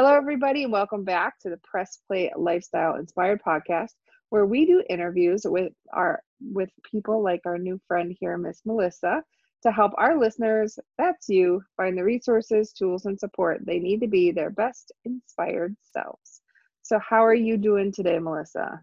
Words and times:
Hello, 0.00 0.14
everybody, 0.14 0.62
and 0.62 0.70
welcome 0.70 1.02
back 1.02 1.40
to 1.40 1.50
the 1.50 1.56
Press 1.64 1.98
Play 2.06 2.30
Lifestyle 2.36 2.94
Inspired 2.94 3.42
podcast, 3.44 3.94
where 4.30 4.46
we 4.46 4.64
do 4.64 4.80
interviews 4.88 5.42
with 5.44 5.72
our 5.92 6.22
with 6.40 6.70
people 6.88 7.20
like 7.20 7.40
our 7.44 7.58
new 7.58 7.80
friend 7.88 8.16
here, 8.20 8.38
Miss 8.38 8.60
Melissa, 8.64 9.24
to 9.64 9.72
help 9.72 9.90
our 9.98 10.16
listeners, 10.16 10.78
that's 10.98 11.28
you, 11.28 11.64
find 11.76 11.98
the 11.98 12.04
resources, 12.04 12.72
tools, 12.72 13.06
and 13.06 13.18
support 13.18 13.66
they 13.66 13.80
need 13.80 14.00
to 14.02 14.06
be 14.06 14.30
their 14.30 14.50
best 14.50 14.92
inspired 15.04 15.74
selves. 15.82 16.42
So, 16.82 17.00
how 17.00 17.24
are 17.24 17.34
you 17.34 17.56
doing 17.56 17.90
today, 17.90 18.20
Melissa? 18.20 18.80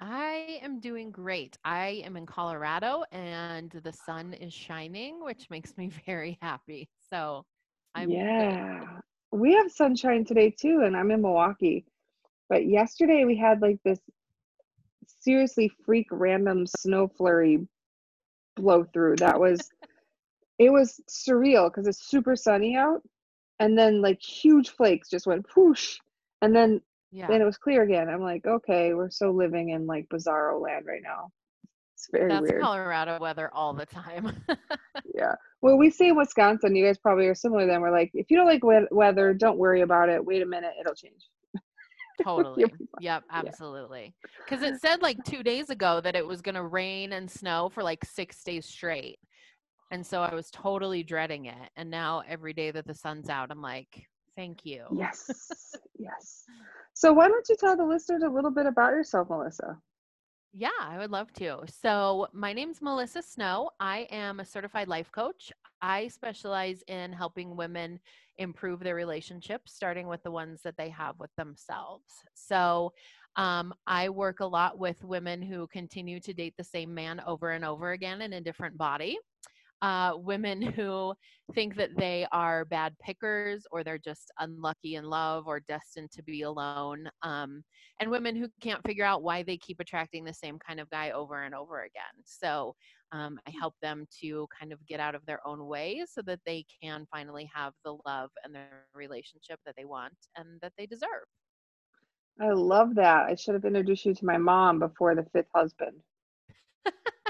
I 0.00 0.58
am 0.62 0.80
doing 0.80 1.12
great. 1.12 1.58
I 1.64 2.02
am 2.04 2.16
in 2.16 2.26
Colorado 2.26 3.04
and 3.12 3.70
the 3.70 3.92
sun 3.92 4.32
is 4.32 4.52
shining, 4.52 5.24
which 5.24 5.48
makes 5.48 5.78
me 5.78 5.92
very 6.06 6.38
happy. 6.42 6.88
So, 7.08 7.46
I'm 7.94 8.10
yeah. 8.10 8.80
Good 8.80 9.00
we 9.32 9.54
have 9.54 9.70
sunshine 9.70 10.24
today 10.24 10.50
too, 10.50 10.82
and 10.84 10.96
I'm 10.96 11.10
in 11.10 11.22
Milwaukee. 11.22 11.84
But 12.48 12.66
yesterday 12.66 13.24
we 13.24 13.36
had 13.36 13.62
like 13.62 13.78
this 13.84 14.00
seriously 15.06 15.70
freak 15.84 16.06
random 16.10 16.66
snow 16.66 17.08
flurry 17.08 17.66
blow 18.56 18.84
through. 18.92 19.16
That 19.16 19.38
was 19.38 19.60
it 20.58 20.70
was 20.70 21.00
surreal 21.08 21.70
because 21.70 21.86
it's 21.86 22.08
super 22.08 22.36
sunny 22.36 22.76
out, 22.76 23.02
and 23.60 23.78
then 23.78 24.02
like 24.02 24.20
huge 24.20 24.70
flakes 24.70 25.08
just 25.08 25.26
went 25.26 25.46
whoosh, 25.54 25.98
and 26.42 26.54
then 26.54 26.80
yeah. 27.12 27.26
then 27.28 27.40
it 27.40 27.46
was 27.46 27.58
clear 27.58 27.82
again. 27.82 28.08
I'm 28.08 28.22
like, 28.22 28.46
okay, 28.46 28.94
we're 28.94 29.10
so 29.10 29.30
living 29.30 29.70
in 29.70 29.86
like 29.86 30.08
bizarro 30.08 30.60
land 30.60 30.86
right 30.86 31.02
now. 31.02 31.30
It's 32.00 32.08
very 32.10 32.28
That's 32.30 32.48
weird. 32.48 32.62
Colorado 32.62 33.18
weather 33.20 33.50
all 33.52 33.74
the 33.74 33.84
time. 33.84 34.34
yeah. 35.14 35.34
Well, 35.60 35.76
we 35.76 35.90
say 35.90 36.08
in 36.08 36.16
Wisconsin, 36.16 36.74
you 36.74 36.86
guys 36.86 36.96
probably 36.96 37.26
are 37.26 37.34
similar. 37.34 37.66
Then 37.66 37.82
we're 37.82 37.90
like, 37.90 38.10
if 38.14 38.30
you 38.30 38.38
don't 38.38 38.46
like 38.46 38.62
weather, 38.90 39.34
don't 39.34 39.58
worry 39.58 39.82
about 39.82 40.08
it. 40.08 40.24
Wait 40.24 40.40
a 40.40 40.46
minute, 40.46 40.72
it'll 40.80 40.94
change. 40.94 41.28
Totally. 42.22 42.64
yep, 43.00 43.22
absolutely. 43.30 44.14
Because 44.42 44.62
it 44.62 44.80
said 44.80 45.02
like 45.02 45.22
two 45.24 45.42
days 45.42 45.68
ago 45.68 46.00
that 46.00 46.16
it 46.16 46.26
was 46.26 46.40
going 46.40 46.54
to 46.54 46.64
rain 46.64 47.12
and 47.12 47.30
snow 47.30 47.68
for 47.68 47.82
like 47.82 48.02
six 48.02 48.42
days 48.42 48.64
straight. 48.64 49.18
And 49.90 50.04
so 50.04 50.22
I 50.22 50.34
was 50.34 50.50
totally 50.50 51.02
dreading 51.02 51.46
it. 51.46 51.68
And 51.76 51.90
now 51.90 52.22
every 52.26 52.54
day 52.54 52.70
that 52.70 52.86
the 52.86 52.94
sun's 52.94 53.28
out, 53.28 53.50
I'm 53.50 53.60
like, 53.60 54.06
thank 54.36 54.64
you. 54.64 54.86
Yes. 54.90 55.28
yes. 55.98 56.44
So 56.94 57.12
why 57.12 57.28
don't 57.28 57.46
you 57.46 57.56
tell 57.60 57.76
the 57.76 57.84
listeners 57.84 58.22
a 58.22 58.28
little 58.30 58.50
bit 58.50 58.64
about 58.64 58.92
yourself, 58.92 59.28
Melissa? 59.28 59.76
Yeah, 60.52 60.70
I 60.80 60.98
would 60.98 61.12
love 61.12 61.32
to. 61.34 61.60
So, 61.68 62.26
my 62.32 62.52
name's 62.52 62.82
Melissa 62.82 63.22
Snow. 63.22 63.70
I 63.78 64.08
am 64.10 64.40
a 64.40 64.44
certified 64.44 64.88
life 64.88 65.12
coach. 65.12 65.52
I 65.80 66.08
specialize 66.08 66.82
in 66.88 67.12
helping 67.12 67.54
women 67.56 68.00
improve 68.38 68.80
their 68.80 68.96
relationships, 68.96 69.72
starting 69.72 70.08
with 70.08 70.22
the 70.24 70.30
ones 70.32 70.62
that 70.64 70.76
they 70.76 70.88
have 70.88 71.20
with 71.20 71.30
themselves. 71.36 72.12
So, 72.34 72.92
um, 73.36 73.72
I 73.86 74.08
work 74.08 74.40
a 74.40 74.46
lot 74.46 74.76
with 74.76 75.04
women 75.04 75.40
who 75.40 75.68
continue 75.68 76.18
to 76.20 76.34
date 76.34 76.54
the 76.58 76.64
same 76.64 76.92
man 76.92 77.20
over 77.26 77.50
and 77.52 77.64
over 77.64 77.92
again 77.92 78.20
in 78.20 78.32
a 78.32 78.40
different 78.40 78.76
body 78.76 79.18
uh, 79.82 80.12
women 80.16 80.62
who 80.76 81.14
think 81.54 81.76
that 81.76 81.96
they 81.96 82.26
are 82.32 82.64
bad 82.64 82.94
pickers 83.00 83.66
or 83.70 83.82
they're 83.82 83.98
just 83.98 84.30
unlucky 84.38 84.94
in 84.94 85.04
love 85.04 85.46
or 85.46 85.60
destined 85.60 86.10
to 86.12 86.22
be 86.22 86.42
alone, 86.42 87.08
um, 87.22 87.62
and 88.00 88.10
women 88.10 88.36
who 88.36 88.48
can't 88.60 88.86
figure 88.86 89.04
out 89.04 89.22
why 89.22 89.42
they 89.42 89.56
keep 89.56 89.80
attracting 89.80 90.24
the 90.24 90.34
same 90.34 90.58
kind 90.58 90.80
of 90.80 90.88
guy 90.90 91.10
over 91.10 91.42
and 91.42 91.54
over 91.54 91.80
again. 91.80 92.22
So 92.24 92.74
um, 93.12 93.38
I 93.46 93.52
help 93.58 93.74
them 93.82 94.06
to 94.20 94.46
kind 94.58 94.72
of 94.72 94.84
get 94.86 95.00
out 95.00 95.14
of 95.14 95.24
their 95.26 95.46
own 95.46 95.66
way 95.66 96.04
so 96.08 96.22
that 96.22 96.40
they 96.46 96.64
can 96.82 97.06
finally 97.10 97.50
have 97.52 97.72
the 97.84 97.96
love 98.06 98.30
and 98.44 98.54
the 98.54 98.64
relationship 98.94 99.58
that 99.66 99.74
they 99.76 99.84
want 99.84 100.14
and 100.36 100.60
that 100.62 100.72
they 100.78 100.86
deserve. 100.86 101.26
I 102.40 102.52
love 102.52 102.94
that. 102.94 103.26
I 103.26 103.34
should 103.34 103.54
have 103.54 103.64
introduced 103.64 104.06
you 104.06 104.14
to 104.14 104.24
my 104.24 104.38
mom 104.38 104.78
before 104.78 105.14
the 105.14 105.26
fifth 105.32 105.50
husband. 105.54 105.96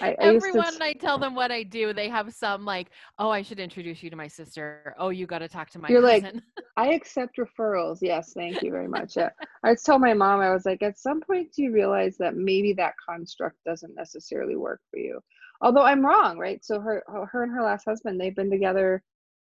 I, 0.00 0.10
I 0.10 0.16
Everyone, 0.20 0.74
to... 0.74 0.84
I 0.84 0.92
tell 0.92 1.18
them 1.18 1.34
what 1.34 1.50
I 1.50 1.62
do. 1.62 1.92
They 1.92 2.08
have 2.08 2.32
some 2.32 2.64
like, 2.64 2.90
oh, 3.18 3.30
I 3.30 3.42
should 3.42 3.58
introduce 3.58 4.02
you 4.02 4.10
to 4.10 4.16
my 4.16 4.28
sister. 4.28 4.94
Oh, 4.98 5.10
you 5.10 5.26
got 5.26 5.38
to 5.40 5.48
talk 5.48 5.70
to 5.70 5.78
my 5.78 5.88
You're 5.88 6.02
cousin. 6.02 6.42
like, 6.56 6.64
I 6.76 6.92
accept 6.92 7.38
referrals. 7.38 7.98
Yes, 8.00 8.32
thank 8.34 8.62
you 8.62 8.70
very 8.70 8.88
much. 8.88 9.16
Yeah. 9.16 9.30
I 9.64 9.72
just 9.72 9.86
told 9.86 10.00
my 10.00 10.14
mom, 10.14 10.40
I 10.40 10.52
was 10.52 10.64
like, 10.66 10.82
at 10.82 10.98
some 10.98 11.20
point, 11.20 11.52
do 11.52 11.62
you 11.62 11.72
realize 11.72 12.16
that 12.18 12.36
maybe 12.36 12.72
that 12.74 12.94
construct 13.06 13.56
doesn't 13.64 13.94
necessarily 13.94 14.56
work 14.56 14.80
for 14.90 14.98
you? 14.98 15.20
Although 15.60 15.82
I'm 15.82 16.04
wrong, 16.04 16.38
right? 16.38 16.64
So 16.64 16.80
her, 16.80 17.02
her 17.30 17.42
and 17.42 17.52
her 17.52 17.62
last 17.62 17.84
husband, 17.84 18.20
they've 18.20 18.36
been 18.36 18.50
together 18.50 19.02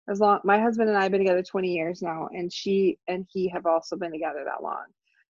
as 0.09 0.21
long. 0.21 0.41
My 0.45 0.59
husband 0.59 0.89
and 0.89 0.99
I 0.99 1.03
have 1.03 1.13
been 1.13 1.21
together 1.21 1.43
20 1.43 1.69
years 1.69 2.03
now, 2.03 2.29
and 2.33 2.53
she 2.53 2.99
and 3.09 3.27
he 3.31 3.49
have 3.49 3.67
also 3.67 3.97
been 3.97 4.13
together 4.13 4.43
that 4.45 4.63
long. 4.63 4.85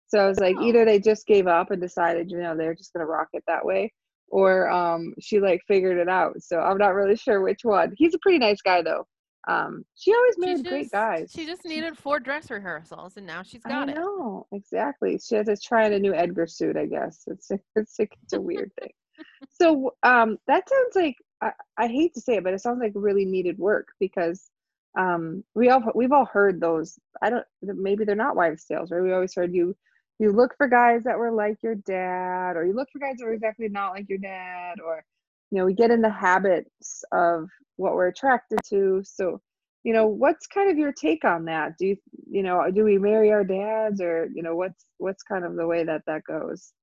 So 0.07 0.19
I 0.19 0.27
was 0.27 0.39
like, 0.39 0.55
oh. 0.57 0.63
either 0.63 0.85
they 0.85 0.99
just 0.99 1.27
gave 1.27 1.47
up 1.47 1.71
and 1.71 1.81
decided, 1.81 2.31
you 2.31 2.37
know, 2.37 2.55
they're 2.55 2.75
just 2.75 2.93
going 2.93 3.05
to 3.05 3.11
rock 3.11 3.27
it 3.33 3.43
that 3.47 3.65
way, 3.65 3.91
or 4.29 4.69
um, 4.69 5.13
she 5.19 5.39
like 5.39 5.61
figured 5.67 5.97
it 5.97 6.09
out. 6.09 6.41
So 6.41 6.59
I'm 6.59 6.77
not 6.77 6.93
really 6.93 7.15
sure 7.15 7.41
which 7.41 7.61
one. 7.63 7.93
He's 7.97 8.13
a 8.13 8.19
pretty 8.19 8.39
nice 8.39 8.61
guy 8.61 8.81
though. 8.81 9.05
Um, 9.47 9.85
she 9.95 10.13
always 10.13 10.37
made 10.37 10.57
just, 10.57 10.65
great 10.65 10.91
guys. 10.91 11.31
She 11.33 11.45
just 11.45 11.63
needed 11.63 11.97
four 11.97 12.19
dress 12.19 12.51
rehearsals, 12.51 13.15
and 13.15 13.25
now 13.25 13.43
she's 13.43 13.63
got 13.63 13.87
I 13.87 13.93
it. 13.93 13.95
know 13.95 14.45
exactly. 14.51 15.17
She 15.25 15.35
had 15.35 15.45
to 15.45 15.55
try 15.55 15.85
on 15.85 15.93
a 15.93 15.99
new 15.99 16.13
Edgar 16.13 16.47
suit. 16.47 16.75
I 16.75 16.85
guess 16.85 17.23
it's 17.27 17.49
it's, 17.75 17.95
it's 17.99 18.33
a 18.33 18.41
weird 18.41 18.71
thing. 18.79 18.91
So 19.49 19.95
um, 20.03 20.37
that 20.45 20.69
sounds 20.69 20.95
like 20.95 21.15
I, 21.41 21.51
I 21.75 21.87
hate 21.87 22.13
to 22.13 22.21
say 22.21 22.35
it, 22.35 22.43
but 22.43 22.53
it 22.53 22.61
sounds 22.61 22.79
like 22.79 22.91
really 22.93 23.25
needed 23.25 23.57
work 23.57 23.87
because 23.99 24.51
um, 24.95 25.43
we 25.55 25.69
all 25.69 25.81
we've 25.95 26.11
all 26.11 26.25
heard 26.25 26.61
those. 26.61 26.99
I 27.23 27.31
don't 27.31 27.45
maybe 27.63 28.05
they're 28.05 28.15
not 28.15 28.35
wives' 28.35 28.65
tales, 28.65 28.91
right? 28.91 29.01
We 29.01 29.13
always 29.13 29.33
heard 29.33 29.55
you 29.55 29.75
you 30.19 30.31
look 30.31 30.55
for 30.57 30.67
guys 30.67 31.03
that 31.03 31.17
were 31.17 31.31
like 31.31 31.57
your 31.61 31.75
dad 31.75 32.55
or 32.55 32.65
you 32.65 32.73
look 32.73 32.89
for 32.91 32.99
guys 32.99 33.15
that 33.17 33.25
were 33.25 33.33
exactly 33.33 33.69
not 33.69 33.91
like 33.91 34.09
your 34.09 34.17
dad 34.17 34.79
or 34.83 35.03
you 35.51 35.57
know 35.57 35.65
we 35.65 35.73
get 35.73 35.91
in 35.91 36.01
the 36.01 36.09
habits 36.09 37.03
of 37.11 37.47
what 37.77 37.93
we're 37.93 38.07
attracted 38.07 38.59
to 38.67 39.01
so 39.03 39.39
you 39.83 39.93
know 39.93 40.07
what's 40.07 40.47
kind 40.47 40.69
of 40.69 40.77
your 40.77 40.91
take 40.91 41.23
on 41.23 41.45
that 41.45 41.73
do 41.77 41.87
you 41.87 41.97
you 42.29 42.43
know 42.43 42.69
do 42.71 42.83
we 42.83 42.97
marry 42.97 43.31
our 43.31 43.43
dads 43.43 44.01
or 44.01 44.27
you 44.33 44.41
know 44.41 44.55
what's 44.55 44.85
what's 44.97 45.23
kind 45.23 45.45
of 45.45 45.55
the 45.55 45.67
way 45.67 45.83
that 45.83 46.01
that 46.07 46.23
goes 46.23 46.73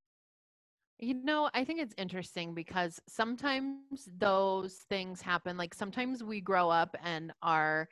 you 1.00 1.15
know, 1.15 1.50
I 1.53 1.65
think 1.65 1.81
it's 1.81 1.94
interesting 1.99 2.55
because 2.55 3.00
sometimes 3.09 4.09
those 4.17 4.75
things 4.89 5.21
happen. 5.21 5.56
Like 5.56 5.75
sometimes 5.75 6.23
we 6.23 6.41
grow 6.41 6.71
up 6.71 6.97
and 7.03 7.33
are 7.43 7.89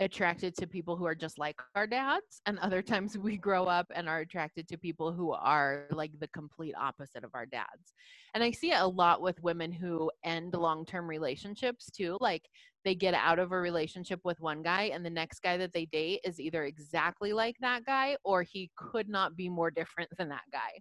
attracted 0.00 0.56
to 0.56 0.66
people 0.66 0.96
who 0.96 1.04
are 1.04 1.14
just 1.14 1.38
like 1.38 1.56
our 1.76 1.86
dads 1.86 2.40
and 2.46 2.58
other 2.58 2.82
times 2.82 3.16
we 3.18 3.36
grow 3.36 3.64
up 3.64 3.86
and 3.94 4.08
are 4.08 4.20
attracted 4.20 4.66
to 4.68 4.76
people 4.76 5.12
who 5.12 5.32
are 5.32 5.86
like 5.90 6.10
the 6.18 6.28
complete 6.28 6.74
opposite 6.78 7.24
of 7.24 7.30
our 7.34 7.46
dads. 7.46 7.92
And 8.34 8.42
i 8.42 8.50
see 8.50 8.72
it 8.72 8.80
a 8.80 8.86
lot 8.86 9.22
with 9.22 9.42
women 9.42 9.70
who 9.70 10.10
end 10.24 10.54
long-term 10.54 11.08
relationships 11.08 11.90
too 11.90 12.18
like 12.20 12.42
they 12.84 12.94
get 12.94 13.14
out 13.14 13.38
of 13.38 13.52
a 13.52 13.58
relationship 13.58 14.20
with 14.24 14.40
one 14.40 14.62
guy 14.62 14.90
and 14.92 15.04
the 15.04 15.10
next 15.10 15.40
guy 15.40 15.56
that 15.56 15.72
they 15.72 15.86
date 15.86 16.20
is 16.24 16.40
either 16.40 16.64
exactly 16.64 17.32
like 17.32 17.56
that 17.60 17.84
guy 17.84 18.16
or 18.24 18.42
he 18.42 18.70
could 18.76 19.08
not 19.08 19.36
be 19.36 19.48
more 19.48 19.70
different 19.70 20.10
than 20.18 20.28
that 20.28 20.42
guy 20.52 20.80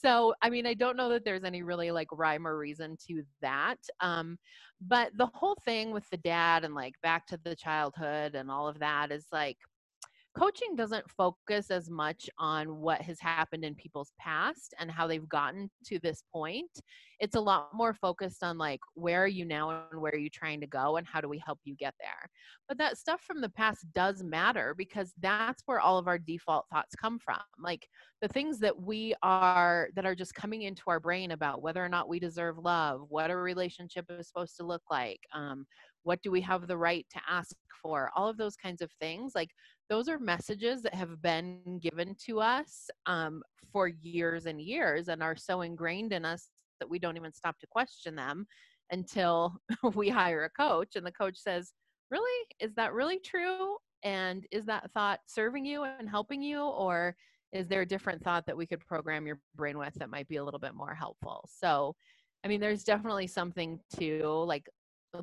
so, 0.00 0.34
I 0.42 0.50
mean, 0.50 0.66
I 0.66 0.74
don't 0.74 0.96
know 0.96 1.08
that 1.08 1.24
there's 1.24 1.44
any 1.44 1.62
really 1.62 1.90
like 1.90 2.08
rhyme 2.12 2.46
or 2.46 2.56
reason 2.56 2.96
to 3.08 3.22
that. 3.42 3.78
Um, 4.00 4.38
but 4.80 5.10
the 5.16 5.26
whole 5.34 5.56
thing 5.64 5.90
with 5.90 6.08
the 6.10 6.18
dad 6.18 6.64
and 6.64 6.74
like 6.74 6.94
back 7.02 7.26
to 7.28 7.40
the 7.42 7.56
childhood 7.56 8.34
and 8.34 8.50
all 8.50 8.68
of 8.68 8.78
that 8.78 9.10
is 9.10 9.26
like, 9.32 9.56
coaching 10.38 10.76
doesn't 10.76 11.10
focus 11.10 11.70
as 11.70 11.90
much 11.90 12.30
on 12.38 12.76
what 12.76 13.00
has 13.00 13.18
happened 13.18 13.64
in 13.64 13.74
people's 13.74 14.12
past 14.20 14.72
and 14.78 14.90
how 14.90 15.06
they've 15.06 15.28
gotten 15.28 15.68
to 15.84 15.98
this 15.98 16.22
point. 16.32 16.70
It's 17.18 17.34
a 17.34 17.40
lot 17.40 17.70
more 17.74 17.92
focused 17.92 18.44
on 18.44 18.56
like 18.56 18.78
where 18.94 19.24
are 19.24 19.28
you 19.28 19.44
now 19.44 19.86
and 19.90 20.00
where 20.00 20.12
are 20.12 20.18
you 20.18 20.30
trying 20.30 20.60
to 20.60 20.66
go 20.68 20.96
and 20.96 21.06
how 21.06 21.20
do 21.20 21.28
we 21.28 21.42
help 21.44 21.58
you 21.64 21.74
get 21.74 21.94
there. 21.98 22.30
But 22.68 22.78
that 22.78 22.98
stuff 22.98 23.20
from 23.22 23.40
the 23.40 23.48
past 23.48 23.86
does 23.94 24.22
matter 24.22 24.74
because 24.76 25.12
that's 25.20 25.62
where 25.66 25.80
all 25.80 25.98
of 25.98 26.06
our 26.06 26.18
default 26.18 26.66
thoughts 26.72 26.94
come 26.94 27.18
from. 27.18 27.40
Like 27.58 27.88
the 28.22 28.28
things 28.28 28.60
that 28.60 28.80
we 28.80 29.14
are 29.22 29.88
that 29.96 30.06
are 30.06 30.14
just 30.14 30.34
coming 30.34 30.62
into 30.62 30.82
our 30.86 31.00
brain 31.00 31.32
about 31.32 31.62
whether 31.62 31.84
or 31.84 31.88
not 31.88 32.08
we 32.08 32.20
deserve 32.20 32.58
love, 32.58 33.00
what 33.08 33.32
a 33.32 33.36
relationship 33.36 34.06
is 34.08 34.28
supposed 34.28 34.56
to 34.58 34.66
look 34.66 34.82
like, 34.88 35.20
um, 35.34 35.66
what 36.04 36.22
do 36.22 36.30
we 36.30 36.40
have 36.40 36.66
the 36.66 36.76
right 36.76 37.06
to 37.10 37.20
ask 37.28 37.56
for 37.82 38.10
all 38.16 38.28
of 38.28 38.36
those 38.36 38.56
kinds 38.56 38.82
of 38.82 38.90
things 39.00 39.32
like 39.34 39.50
those 39.88 40.08
are 40.08 40.18
messages 40.18 40.82
that 40.82 40.94
have 40.94 41.20
been 41.22 41.80
given 41.82 42.14
to 42.26 42.40
us 42.40 42.88
um, 43.06 43.42
for 43.72 43.88
years 43.88 44.46
and 44.46 44.60
years 44.60 45.08
and 45.08 45.22
are 45.22 45.36
so 45.36 45.62
ingrained 45.62 46.12
in 46.12 46.24
us 46.24 46.48
that 46.80 46.88
we 46.88 46.98
don't 46.98 47.16
even 47.16 47.32
stop 47.32 47.58
to 47.58 47.66
question 47.66 48.14
them 48.14 48.46
until 48.90 49.56
we 49.94 50.08
hire 50.08 50.44
a 50.44 50.50
coach 50.50 50.96
and 50.96 51.06
the 51.06 51.12
coach 51.12 51.36
says 51.36 51.72
really? 52.10 52.46
Is 52.60 52.74
that 52.74 52.92
really 52.92 53.18
true? 53.18 53.76
And 54.02 54.46
is 54.50 54.64
that 54.66 54.90
thought 54.92 55.20
serving 55.26 55.64
you 55.64 55.84
and 55.84 56.08
helping 56.08 56.42
you? 56.42 56.62
Or 56.62 57.14
is 57.52 57.66
there 57.68 57.82
a 57.82 57.86
different 57.86 58.22
thought 58.22 58.46
that 58.46 58.56
we 58.56 58.66
could 58.66 58.80
program 58.80 59.26
your 59.26 59.40
brain 59.56 59.78
with 59.78 59.94
that 59.94 60.10
might 60.10 60.28
be 60.28 60.36
a 60.36 60.44
little 60.44 60.60
bit 60.60 60.74
more 60.74 60.94
helpful? 60.94 61.48
So 61.50 61.94
i 62.44 62.48
mean 62.48 62.60
there's 62.60 62.84
definitely 62.84 63.26
something 63.26 63.80
to 63.98 64.24
like 64.46 64.68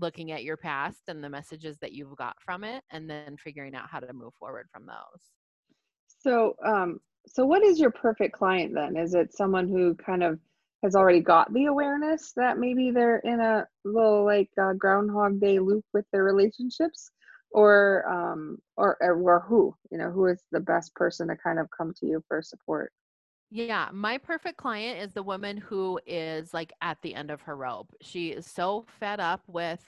looking 0.02 0.32
at 0.32 0.44
your 0.44 0.58
past 0.58 1.04
and 1.08 1.24
the 1.24 1.30
messages 1.30 1.78
that 1.82 1.94
you've 1.94 2.16
got 2.18 2.36
from 2.42 2.64
it 2.64 2.84
and 2.92 3.10
then 3.10 3.38
figuring 3.38 3.76
out 3.76 3.90
how 3.90 4.00
to 4.00 4.14
move 4.14 4.34
forward 4.40 4.68
from 4.72 4.86
those 4.86 5.32
So, 6.08 6.56
um, 6.66 7.00
so 7.28 7.46
what 7.46 7.64
is 7.64 7.80
your 7.80 7.92
perfect 7.92 8.34
client 8.36 8.74
then? 8.74 8.96
Is 8.98 9.14
it 9.14 9.34
someone 9.34 9.68
who 9.68 9.96
kind 9.96 10.24
of 10.24 10.40
has 10.84 10.96
already 10.96 11.22
got 11.22 11.52
the 11.54 11.66
awareness 11.66 12.34
that 12.36 12.58
maybe 12.60 12.92
they're 12.92 13.20
in 13.20 13.40
a 13.40 13.68
little 13.84 14.26
like 14.26 14.50
uh, 14.62 14.74
Groundhog 14.74 15.40
Day 15.40 15.60
loop 15.60 15.86
with 15.94 16.06
their 16.12 16.24
relationships, 16.24 17.10
or 17.52 18.06
um, 18.10 18.60
or 18.78 18.98
or 19.02 19.42
who? 19.48 19.76
You 19.92 19.98
know, 19.98 20.12
who 20.12 20.28
is 20.28 20.44
the 20.52 20.60
best 20.60 20.94
person 20.96 21.28
to 21.30 21.36
kind 21.38 21.60
of 21.60 21.68
come 21.76 21.94
to 22.00 22.06
you 22.06 22.24
for 22.28 22.42
support? 22.42 22.92
Yeah, 23.56 23.88
my 23.94 24.18
perfect 24.18 24.58
client 24.58 25.00
is 25.00 25.14
the 25.14 25.24
woman 25.24 25.56
who 25.56 25.98
is 26.06 26.54
like 26.54 26.74
at 26.82 26.98
the 27.02 27.16
end 27.16 27.32
of 27.32 27.40
her 27.44 27.56
rope. 27.56 27.88
She 28.02 28.32
is 28.32 28.46
so 28.46 28.86
fed 29.00 29.22
up 29.22 29.44
with 29.48 29.82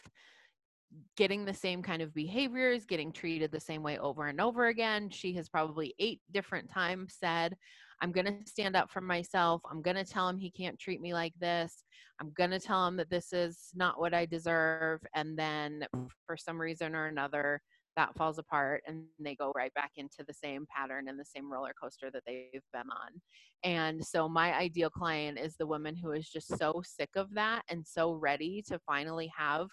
getting 1.18 1.44
the 1.44 1.54
same 1.54 1.84
kind 1.84 2.02
of 2.02 2.14
behaviors, 2.14 2.86
getting 2.86 3.12
treated 3.12 3.52
the 3.52 3.60
same 3.60 3.84
way 3.84 3.98
over 3.98 4.28
and 4.28 4.40
over 4.40 4.68
again. 4.68 5.10
She 5.10 5.34
has 5.34 5.50
probably 5.50 5.94
eight 6.00 6.22
different 6.32 6.70
times 6.70 7.18
said, 7.20 7.58
I'm 8.02 8.14
going 8.14 8.28
to 8.28 8.50
stand 8.50 8.78
up 8.78 8.90
for 8.90 9.02
myself. 9.02 9.62
I'm 9.70 9.82
going 9.82 9.98
to 9.98 10.06
tell 10.06 10.30
him 10.30 10.38
he 10.38 10.50
can't 10.50 10.80
treat 10.80 11.02
me 11.02 11.14
like 11.14 11.34
this. 11.38 11.84
I'm 12.22 12.32
going 12.38 12.52
to 12.52 12.62
tell 12.62 12.88
him 12.88 12.96
that 12.96 13.10
this 13.10 13.34
is 13.34 13.72
not 13.76 14.00
what 14.00 14.14
I 14.14 14.26
deserve. 14.26 15.02
And 15.14 15.38
then 15.38 15.86
for 16.26 16.38
some 16.38 16.62
reason 16.62 16.96
or 16.96 17.08
another, 17.08 17.62
that 17.98 18.16
falls 18.16 18.38
apart 18.38 18.84
and 18.88 19.04
they 19.20 19.36
go 19.36 19.52
right 19.56 19.74
back 19.74 19.92
into 19.98 20.24
the 20.26 20.34
same 20.34 20.66
pattern 20.74 21.10
and 21.10 21.20
the 21.20 21.26
same 21.26 21.52
roller 21.52 21.74
coaster 21.82 22.10
that 22.12 22.24
they've 22.26 22.62
been 22.72 22.90
on. 22.90 23.22
And 23.64 24.06
so, 24.06 24.30
my 24.30 24.56
ideal 24.56 24.90
client 24.90 25.38
is 25.38 25.56
the 25.58 25.68
woman 25.68 25.96
who 25.96 26.12
is 26.12 26.30
just 26.30 26.58
so 26.58 26.82
sick 26.86 27.10
of 27.16 27.34
that 27.34 27.64
and 27.70 27.86
so 27.86 28.14
ready 28.14 28.64
to 28.68 28.80
finally 28.86 29.30
have 29.36 29.68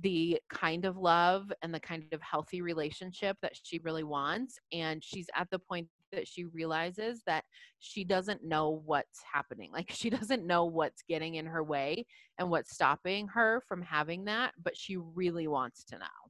the 0.00 0.40
kind 0.50 0.84
of 0.84 0.96
love 0.96 1.52
and 1.62 1.72
the 1.72 1.80
kind 1.80 2.04
of 2.12 2.20
healthy 2.20 2.60
relationship 2.60 3.36
that 3.40 3.52
she 3.62 3.78
really 3.78 4.02
wants. 4.02 4.58
And 4.72 5.02
she's 5.02 5.28
at 5.36 5.48
the 5.50 5.58
point 5.60 5.88
that 6.12 6.26
she 6.26 6.44
realizes 6.44 7.22
that 7.26 7.44
she 7.78 8.04
doesn't 8.04 8.44
know 8.44 8.82
what's 8.84 9.20
happening. 9.32 9.70
Like 9.72 9.90
she 9.94 10.10
doesn't 10.10 10.46
know 10.46 10.64
what's 10.64 11.02
getting 11.08 11.36
in 11.36 11.46
her 11.46 11.62
way 11.62 12.06
and 12.38 12.50
what's 12.50 12.74
stopping 12.74 13.28
her 13.28 13.62
from 13.68 13.82
having 13.82 14.24
that, 14.24 14.52
but 14.62 14.76
she 14.76 14.96
really 14.96 15.46
wants 15.46 15.84
to 15.84 15.98
know. 15.98 16.23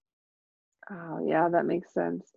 Oh, 0.91 1.25
yeah, 1.27 1.49
that 1.51 1.67
makes 1.67 1.93
sense. 1.95 2.31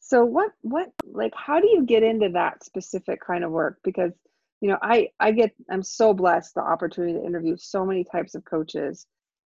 So 0.00 0.24
what 0.24 0.50
what 0.62 0.90
like 1.04 1.32
how 1.36 1.60
do 1.60 1.68
you 1.68 1.84
get 1.84 2.02
into 2.02 2.28
that 2.30 2.64
specific 2.64 3.20
kind 3.26 3.44
of 3.44 3.50
work? 3.52 3.78
Because 3.84 4.12
you 4.60 4.68
know, 4.70 4.78
I 4.82 5.08
I 5.20 5.32
get 5.32 5.52
I'm 5.70 5.82
so 5.82 6.12
blessed 6.14 6.54
the 6.54 6.62
opportunity 6.62 7.14
to 7.14 7.24
interview 7.24 7.56
so 7.58 7.84
many 7.86 8.04
types 8.04 8.34
of 8.34 8.44
coaches 8.44 9.06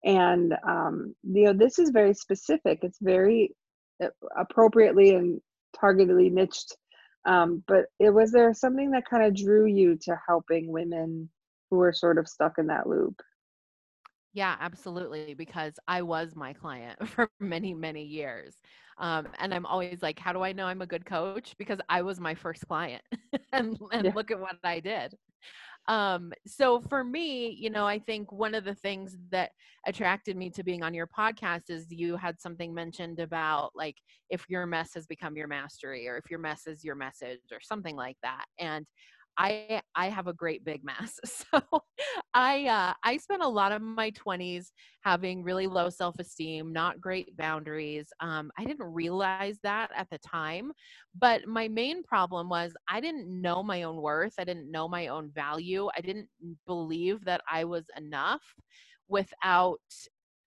and 0.04 0.54
um, 0.66 1.14
you 1.24 1.44
know 1.44 1.52
this 1.52 1.78
is 1.78 1.90
very 1.90 2.14
specific 2.14 2.80
it's 2.82 2.98
very 3.00 3.54
uh, 4.02 4.08
appropriately 4.36 5.14
and 5.14 5.40
targetedly 5.80 6.30
niched 6.32 6.76
um, 7.26 7.62
but 7.68 7.86
it 8.00 8.10
was 8.10 8.32
there 8.32 8.52
something 8.54 8.90
that 8.90 9.08
kind 9.08 9.24
of 9.24 9.36
drew 9.36 9.66
you 9.66 9.96
to 10.02 10.18
helping 10.28 10.72
women 10.72 11.28
who 11.70 11.80
are 11.80 11.92
sort 11.92 12.18
of 12.18 12.28
stuck 12.28 12.58
in 12.58 12.66
that 12.66 12.88
loop 12.88 13.20
yeah 14.32 14.56
absolutely 14.61 15.34
because 15.34 15.75
i 15.88 16.02
was 16.02 16.34
my 16.34 16.52
client 16.52 16.96
for 17.08 17.29
many 17.40 17.75
many 17.75 18.02
years 18.05 18.56
um, 18.99 19.26
and 19.38 19.52
i'm 19.55 19.67
always 19.67 20.02
like 20.02 20.19
how 20.19 20.32
do 20.32 20.43
i 20.43 20.52
know 20.52 20.67
i'm 20.67 20.82
a 20.82 20.87
good 20.87 21.05
coach 21.05 21.55
because 21.58 21.79
i 21.88 22.02
was 22.02 22.20
my 22.20 22.34
first 22.34 22.67
client 22.67 23.02
and, 23.52 23.79
and 23.93 24.06
yeah. 24.06 24.12
look 24.14 24.31
at 24.31 24.38
what 24.38 24.56
i 24.64 24.81
did 24.81 25.14
um, 25.88 26.32
so 26.46 26.81
for 26.81 27.02
me, 27.02 27.50
you 27.50 27.70
know, 27.70 27.87
I 27.87 27.99
think 27.99 28.31
one 28.31 28.55
of 28.55 28.64
the 28.64 28.75
things 28.75 29.17
that 29.31 29.50
attracted 29.87 30.37
me 30.37 30.49
to 30.50 30.62
being 30.62 30.82
on 30.82 30.94
your 30.94 31.08
podcast 31.08 31.70
is 31.70 31.87
you 31.90 32.17
had 32.17 32.40
something 32.40 32.73
mentioned 32.73 33.19
about 33.19 33.73
like 33.75 33.96
if 34.31 34.49
your 34.49 34.64
mess 34.67 34.94
has 34.94 35.06
become 35.06 35.37
your 35.37 35.49
mastery 35.49 36.06
or 36.06 36.17
if 36.17 36.31
your 36.31 36.38
mess 36.38 36.67
is 36.67 36.84
your 36.84 36.94
message 36.94 37.40
or 37.50 37.58
something 37.61 37.96
like 37.96 38.17
that. 38.23 38.44
And 38.58 38.87
I 39.38 39.81
I 39.94 40.08
have 40.08 40.26
a 40.26 40.32
great 40.32 40.64
big 40.64 40.84
mess. 40.84 41.19
So 41.52 41.61
I 42.34 42.67
uh, 42.67 42.94
I 43.05 43.17
spent 43.19 43.43
a 43.43 43.49
lot 43.49 43.73
of 43.73 43.82
my 43.82 44.11
20s 44.11 44.73
having 45.02 45.43
really 45.43 45.67
low 45.67 45.90
self-esteem, 45.90 46.73
not 46.73 47.00
great 47.00 47.37
boundaries. 47.37 48.08
Um, 48.20 48.50
I 48.58 48.64
didn't 48.64 48.93
realize 48.93 49.58
that 49.62 49.90
at 49.96 50.08
the 50.11 50.19
time, 50.19 50.73
but 51.14 51.46
my 51.46 51.69
main 51.69 52.02
problem 52.02 52.49
was 52.49 52.73
I 52.88 53.00
didn't 53.00 53.29
know 53.29 53.62
my 53.62 53.82
own 53.82 53.96
worth. 53.96 54.34
I 54.38 54.44
didn't 54.44 54.70
know 54.70 54.88
my 54.88 55.08
own 55.08 55.31
value. 55.31 55.88
I 55.96 56.00
didn't 56.00 56.29
believe 56.67 57.25
that 57.25 57.43
I 57.50 57.64
was 57.64 57.84
enough 57.96 58.43
without 59.08 59.81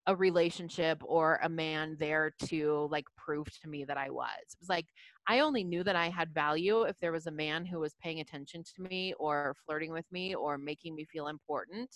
a 0.08 0.16
relationship 0.16 1.02
or 1.06 1.40
a 1.44 1.50
man 1.50 1.96
there 2.00 2.34
to 2.46 2.88
like 2.92 3.06
prove 3.18 3.48
to 3.62 3.70
me 3.70 3.86
that 3.86 3.98
I 3.98 4.10
was. 4.10 4.28
It 4.50 4.60
was 4.60 4.70
like 4.70 4.88
I 5.28 5.40
only 5.40 5.64
knew 5.64 5.84
that 5.84 5.96
I 5.96 6.10
had 6.10 6.34
value 6.34 6.82
if 6.82 6.98
there 7.00 7.14
was 7.14 7.28
a 7.28 7.32
man 7.32 7.66
who 7.66 7.80
was 7.80 7.96
paying 8.04 8.20
attention 8.20 8.64
to 8.64 8.82
me 8.82 9.14
or 9.18 9.56
flirting 9.66 9.94
with 9.94 10.06
me 10.12 10.36
or 10.36 10.58
making 10.58 10.96
me 10.96 11.06
feel 11.06 11.28
important. 11.28 11.90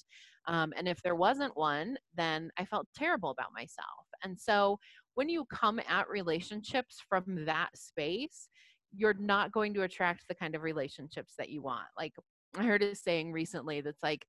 Um, 0.48 0.72
and 0.78 0.88
if 0.88 1.02
there 1.02 1.16
wasn't 1.16 1.58
one, 1.58 1.98
then 2.16 2.50
I 2.58 2.64
felt 2.64 2.88
terrible 2.96 3.32
about 3.32 3.52
myself. 3.54 4.06
And 4.24 4.40
so 4.40 4.80
when 5.16 5.28
you 5.28 5.46
come 5.52 5.82
at 5.90 6.08
relationships 6.08 7.04
from 7.10 7.44
that 7.46 7.70
space, 7.76 8.48
you're 8.96 9.16
not 9.20 9.52
going 9.52 9.74
to 9.74 9.84
attract 9.84 10.24
the 10.30 10.36
kind 10.36 10.56
of 10.56 10.64
relationships 10.64 11.34
that 11.38 11.50
you 11.50 11.62
want. 11.62 11.88
Like 11.98 12.14
I 12.58 12.64
heard 12.64 12.82
a 12.82 12.96
saying 12.96 13.34
recently 13.34 13.82
that's 13.82 14.02
like, 14.02 14.26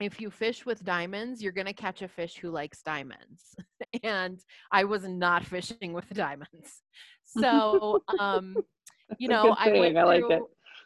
if 0.00 0.20
you 0.20 0.30
fish 0.30 0.64
with 0.64 0.84
diamonds, 0.84 1.42
you're 1.42 1.52
going 1.52 1.66
to 1.66 1.72
catch 1.72 2.02
a 2.02 2.08
fish 2.08 2.36
who 2.36 2.50
likes 2.50 2.82
diamonds. 2.82 3.56
and 4.02 4.38
I 4.70 4.84
was 4.84 5.04
not 5.04 5.44
fishing 5.44 5.92
with 5.92 6.08
diamonds. 6.12 6.82
So, 7.24 8.02
um, 8.18 8.56
you 9.18 9.28
know, 9.28 9.56
I 9.58 9.72
went 9.72 9.94
through, 9.94 10.00
I 10.00 10.04
like 10.04 10.42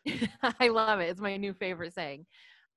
it. 0.06 0.28
I 0.60 0.68
love 0.68 1.00
it. 1.00 1.10
It's 1.10 1.20
my 1.20 1.36
new 1.36 1.52
favorite 1.52 1.94
saying. 1.94 2.26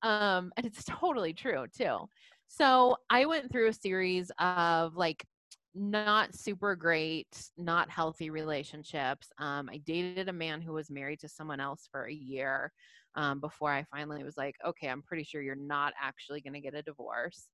Um, 0.03 0.51
and 0.57 0.65
it's 0.65 0.83
totally 0.83 1.33
true 1.33 1.65
too. 1.75 1.99
So 2.47 2.97
I 3.09 3.25
went 3.25 3.51
through 3.51 3.69
a 3.69 3.73
series 3.73 4.31
of 4.37 4.95
like 4.95 5.25
not 5.73 6.35
super 6.35 6.75
great, 6.75 7.27
not 7.57 7.89
healthy 7.89 8.29
relationships. 8.29 9.27
Um, 9.39 9.69
I 9.71 9.77
dated 9.77 10.29
a 10.29 10.33
man 10.33 10.61
who 10.61 10.73
was 10.73 10.91
married 10.91 11.19
to 11.21 11.29
someone 11.29 11.59
else 11.59 11.87
for 11.91 12.05
a 12.05 12.13
year 12.13 12.71
um, 13.15 13.39
before 13.39 13.71
I 13.71 13.85
finally 13.91 14.23
was 14.23 14.37
like, 14.37 14.55
okay, 14.65 14.87
I'm 14.87 15.01
pretty 15.01 15.23
sure 15.23 15.41
you're 15.41 15.55
not 15.55 15.93
actually 16.01 16.41
going 16.41 16.53
to 16.53 16.59
get 16.59 16.75
a 16.75 16.81
divorce. 16.81 17.49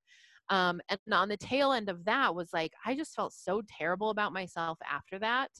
Um, 0.48 0.80
and 0.88 0.98
on 1.12 1.28
the 1.28 1.36
tail 1.36 1.72
end 1.72 1.88
of 1.88 2.04
that 2.04 2.34
was 2.34 2.50
like, 2.52 2.72
I 2.84 2.94
just 2.94 3.14
felt 3.14 3.32
so 3.32 3.62
terrible 3.78 4.10
about 4.10 4.32
myself 4.32 4.78
after 4.90 5.18
that. 5.20 5.50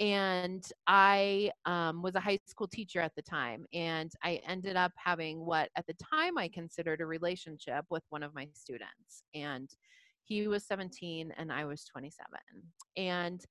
And 0.00 0.64
I 0.86 1.50
um, 1.64 2.02
was 2.02 2.14
a 2.14 2.20
high 2.20 2.38
school 2.46 2.68
teacher 2.68 3.00
at 3.00 3.12
the 3.16 3.22
time, 3.22 3.64
and 3.72 4.12
I 4.22 4.40
ended 4.46 4.76
up 4.76 4.92
having 4.94 5.44
what 5.44 5.70
at 5.74 5.86
the 5.88 5.94
time 5.94 6.38
I 6.38 6.46
considered 6.48 7.00
a 7.00 7.06
relationship 7.06 7.84
with 7.90 8.04
one 8.10 8.22
of 8.22 8.32
my 8.32 8.46
students. 8.52 9.24
And 9.34 9.68
he 10.28 10.46
was 10.46 10.64
17 10.66 11.32
and 11.36 11.50
I 11.50 11.64
was 11.64 11.84
27. 11.86 12.28
And 12.96 13.44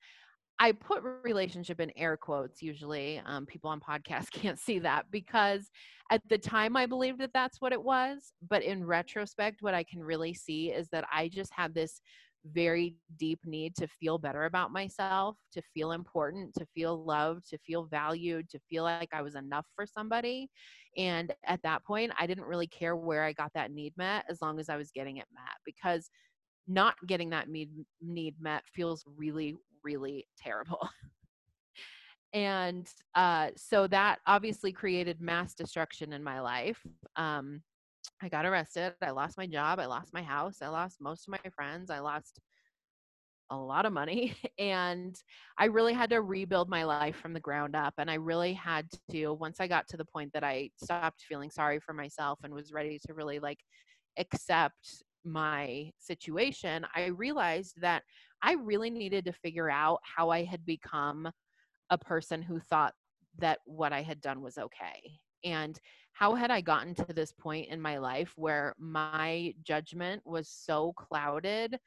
I 0.59 0.71
put 0.71 1.03
relationship 1.23 1.79
in 1.79 1.91
air 1.95 2.17
quotes 2.17 2.61
usually. 2.61 3.21
Um, 3.25 3.45
people 3.45 3.69
on 3.69 3.79
podcasts 3.79 4.31
can't 4.31 4.59
see 4.59 4.79
that 4.79 5.05
because 5.11 5.69
at 6.11 6.21
the 6.29 6.37
time 6.37 6.75
I 6.75 6.85
believed 6.85 7.19
that 7.19 7.31
that's 7.33 7.61
what 7.61 7.73
it 7.73 7.81
was. 7.81 8.33
But 8.47 8.63
in 8.63 8.85
retrospect, 8.85 9.61
what 9.61 9.73
I 9.73 9.83
can 9.83 10.03
really 10.03 10.33
see 10.33 10.71
is 10.71 10.87
that 10.91 11.05
I 11.11 11.27
just 11.27 11.51
had 11.53 11.73
this 11.73 12.01
very 12.53 12.95
deep 13.19 13.39
need 13.45 13.75
to 13.75 13.87
feel 13.87 14.17
better 14.17 14.45
about 14.45 14.71
myself, 14.71 15.35
to 15.51 15.61
feel 15.73 15.91
important, 15.91 16.53
to 16.55 16.65
feel 16.73 17.03
loved, 17.03 17.49
to 17.49 17.57
feel 17.59 17.85
valued, 17.85 18.49
to 18.49 18.59
feel 18.69 18.83
like 18.83 19.09
I 19.11 19.21
was 19.21 19.35
enough 19.35 19.65
for 19.75 19.85
somebody. 19.85 20.49
And 20.97 21.33
at 21.45 21.61
that 21.63 21.83
point, 21.83 22.13
I 22.17 22.25
didn't 22.25 22.45
really 22.45 22.67
care 22.67 22.95
where 22.95 23.23
I 23.23 23.33
got 23.33 23.51
that 23.53 23.71
need 23.71 23.93
met 23.97 24.25
as 24.29 24.41
long 24.41 24.59
as 24.59 24.69
I 24.69 24.77
was 24.77 24.91
getting 24.91 25.17
it 25.17 25.27
met 25.33 25.55
because 25.65 26.09
not 26.67 26.95
getting 27.07 27.29
that 27.31 27.49
need, 27.49 27.69
need 28.01 28.35
met 28.39 28.63
feels 28.73 29.03
really, 29.17 29.55
really 29.83 30.25
terrible. 30.37 30.89
and 32.33 32.87
uh, 33.15 33.49
so 33.55 33.87
that 33.87 34.19
obviously 34.27 34.71
created 34.71 35.21
mass 35.21 35.53
destruction 35.53 36.13
in 36.13 36.23
my 36.23 36.39
life. 36.39 36.79
Um, 37.15 37.61
I 38.21 38.29
got 38.29 38.45
arrested. 38.45 38.93
I 39.01 39.11
lost 39.11 39.37
my 39.37 39.47
job. 39.47 39.79
I 39.79 39.85
lost 39.85 40.13
my 40.13 40.23
house. 40.23 40.57
I 40.61 40.67
lost 40.67 40.97
most 40.99 41.27
of 41.27 41.31
my 41.31 41.49
friends. 41.51 41.89
I 41.89 41.99
lost 41.99 42.39
a 43.49 43.57
lot 43.57 43.85
of 43.85 43.93
money. 43.93 44.35
And 44.59 45.15
I 45.59 45.65
really 45.65 45.93
had 45.93 46.09
to 46.09 46.21
rebuild 46.21 46.67
my 46.67 46.83
life 46.83 47.15
from 47.17 47.33
the 47.33 47.39
ground 47.39 47.75
up. 47.75 47.93
And 47.99 48.09
I 48.09 48.15
really 48.15 48.53
had 48.53 48.87
to, 49.11 49.33
once 49.33 49.59
I 49.59 49.67
got 49.67 49.87
to 49.89 49.97
the 49.97 50.05
point 50.05 50.33
that 50.33 50.43
I 50.43 50.71
stopped 50.83 51.21
feeling 51.21 51.51
sorry 51.51 51.79
for 51.79 51.93
myself 51.93 52.39
and 52.43 52.51
was 52.53 52.73
ready 52.73 52.99
to 53.05 53.13
really 53.13 53.37
like 53.37 53.59
accept 54.17 55.03
my 55.27 55.91
situation, 55.99 56.85
I 56.95 57.07
realized 57.07 57.81
that 57.81 58.03
I 58.41 58.53
really 58.53 58.89
needed 58.89 59.25
to 59.25 59.33
figure 59.33 59.69
out 59.69 59.99
how 60.03 60.29
I 60.29 60.43
had 60.43 60.65
become 60.65 61.29
a 61.89 61.97
person 61.97 62.41
who 62.41 62.59
thought 62.59 62.93
that 63.37 63.59
what 63.65 63.93
I 63.93 64.01
had 64.01 64.21
done 64.21 64.41
was 64.41 64.57
okay. 64.57 65.19
And 65.43 65.79
how 66.13 66.33
had 66.35 66.51
I 66.51 66.61
gotten 66.61 66.95
to 66.95 67.13
this 67.13 67.31
point 67.31 67.69
in 67.69 67.79
my 67.79 67.97
life 67.97 68.33
where 68.35 68.73
my 68.79 69.53
judgment 69.63 70.21
was 70.25 70.49
so 70.49 70.93
clouded 70.93 71.77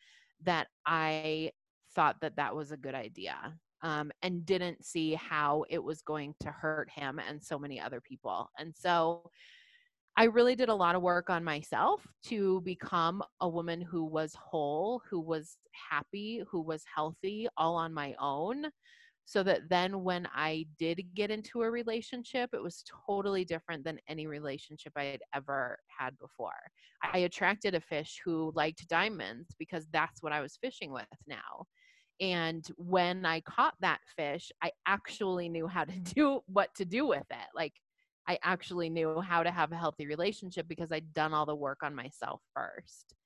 that 0.44 0.68
I 0.86 1.50
thought 1.94 2.16
that 2.20 2.36
that 2.36 2.54
was 2.54 2.70
a 2.72 2.76
good 2.76 2.94
idea. 2.94 3.58
um, 3.82 4.10
and 4.22 4.44
didn't 4.44 4.84
see 4.84 5.14
how 5.14 5.64
it 5.70 5.82
was 5.82 6.02
going 6.02 6.34
to 6.40 6.50
hurt 6.50 6.90
him 6.90 7.18
and 7.18 7.42
so 7.42 7.58
many 7.58 7.80
other 7.80 8.00
people. 8.00 8.50
And 8.58 8.74
so 8.76 9.30
I 10.16 10.24
really 10.24 10.54
did 10.54 10.68
a 10.68 10.74
lot 10.74 10.96
of 10.96 11.02
work 11.02 11.30
on 11.30 11.44
myself 11.44 12.06
to 12.24 12.60
become 12.62 13.22
a 13.40 13.48
woman 13.48 13.80
who 13.80 14.04
was 14.04 14.34
whole, 14.34 15.00
who 15.08 15.20
was 15.20 15.56
happy, 15.90 16.42
who 16.50 16.60
was 16.60 16.82
healthy, 16.94 17.48
all 17.56 17.76
on 17.76 17.94
my 17.94 18.14
own. 18.20 18.66
So 19.24 19.44
that 19.44 19.68
then 19.70 20.02
when 20.02 20.26
I 20.34 20.66
did 20.78 21.00
get 21.14 21.30
into 21.30 21.62
a 21.62 21.70
relationship, 21.70 22.50
it 22.52 22.62
was 22.62 22.82
totally 23.06 23.44
different 23.44 23.84
than 23.84 24.00
any 24.08 24.26
relationship 24.26 24.92
I 24.96 25.04
had 25.04 25.20
ever 25.32 25.78
had 25.86 26.18
before. 26.18 26.50
I 27.12 27.18
attracted 27.18 27.76
a 27.76 27.80
fish 27.80 28.20
who 28.24 28.52
liked 28.56 28.88
diamonds 28.88 29.54
because 29.58 29.86
that's 29.92 30.20
what 30.22 30.32
I 30.32 30.40
was 30.40 30.58
fishing 30.60 30.92
with 30.92 31.06
now. 31.28 31.66
And 32.20 32.66
when 32.76 33.24
I 33.24 33.40
caught 33.40 33.74
that 33.80 34.00
fish, 34.16 34.50
I 34.62 34.72
actually 34.86 35.48
knew 35.48 35.68
how 35.68 35.84
to 35.84 35.98
do 36.14 36.40
what 36.46 36.74
to 36.74 36.84
do 36.84 37.06
with 37.06 37.26
it. 37.30 37.48
Like 37.54 37.74
I 38.30 38.38
actually 38.44 38.90
knew 38.90 39.20
how 39.20 39.42
to 39.42 39.50
have 39.50 39.72
a 39.72 39.76
healthy 39.76 40.06
relationship 40.06 40.68
because 40.68 40.92
I'd 40.92 41.12
done 41.12 41.34
all 41.34 41.46
the 41.46 41.56
work 41.56 41.78
on 41.82 41.96
myself 41.96 42.40
first. 42.54 43.16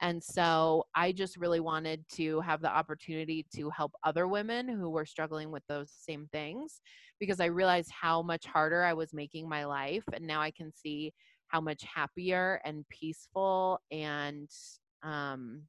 And 0.00 0.24
so 0.24 0.84
I 0.94 1.12
just 1.12 1.36
really 1.36 1.60
wanted 1.60 2.02
to 2.14 2.40
have 2.40 2.62
the 2.62 2.74
opportunity 2.74 3.44
to 3.56 3.68
help 3.68 3.92
other 4.04 4.26
women 4.26 4.66
who 4.66 4.88
were 4.88 5.04
struggling 5.04 5.50
with 5.50 5.62
those 5.68 5.92
same 5.94 6.30
things 6.32 6.80
because 7.20 7.40
I 7.40 7.46
realized 7.46 7.90
how 7.90 8.22
much 8.22 8.46
harder 8.46 8.82
I 8.82 8.94
was 8.94 9.12
making 9.12 9.50
my 9.50 9.66
life. 9.66 10.04
And 10.14 10.26
now 10.26 10.40
I 10.40 10.50
can 10.50 10.72
see 10.74 11.12
how 11.48 11.60
much 11.60 11.84
happier 11.84 12.58
and 12.64 12.88
peaceful 12.88 13.80
and 13.90 14.48
um, 15.02 15.64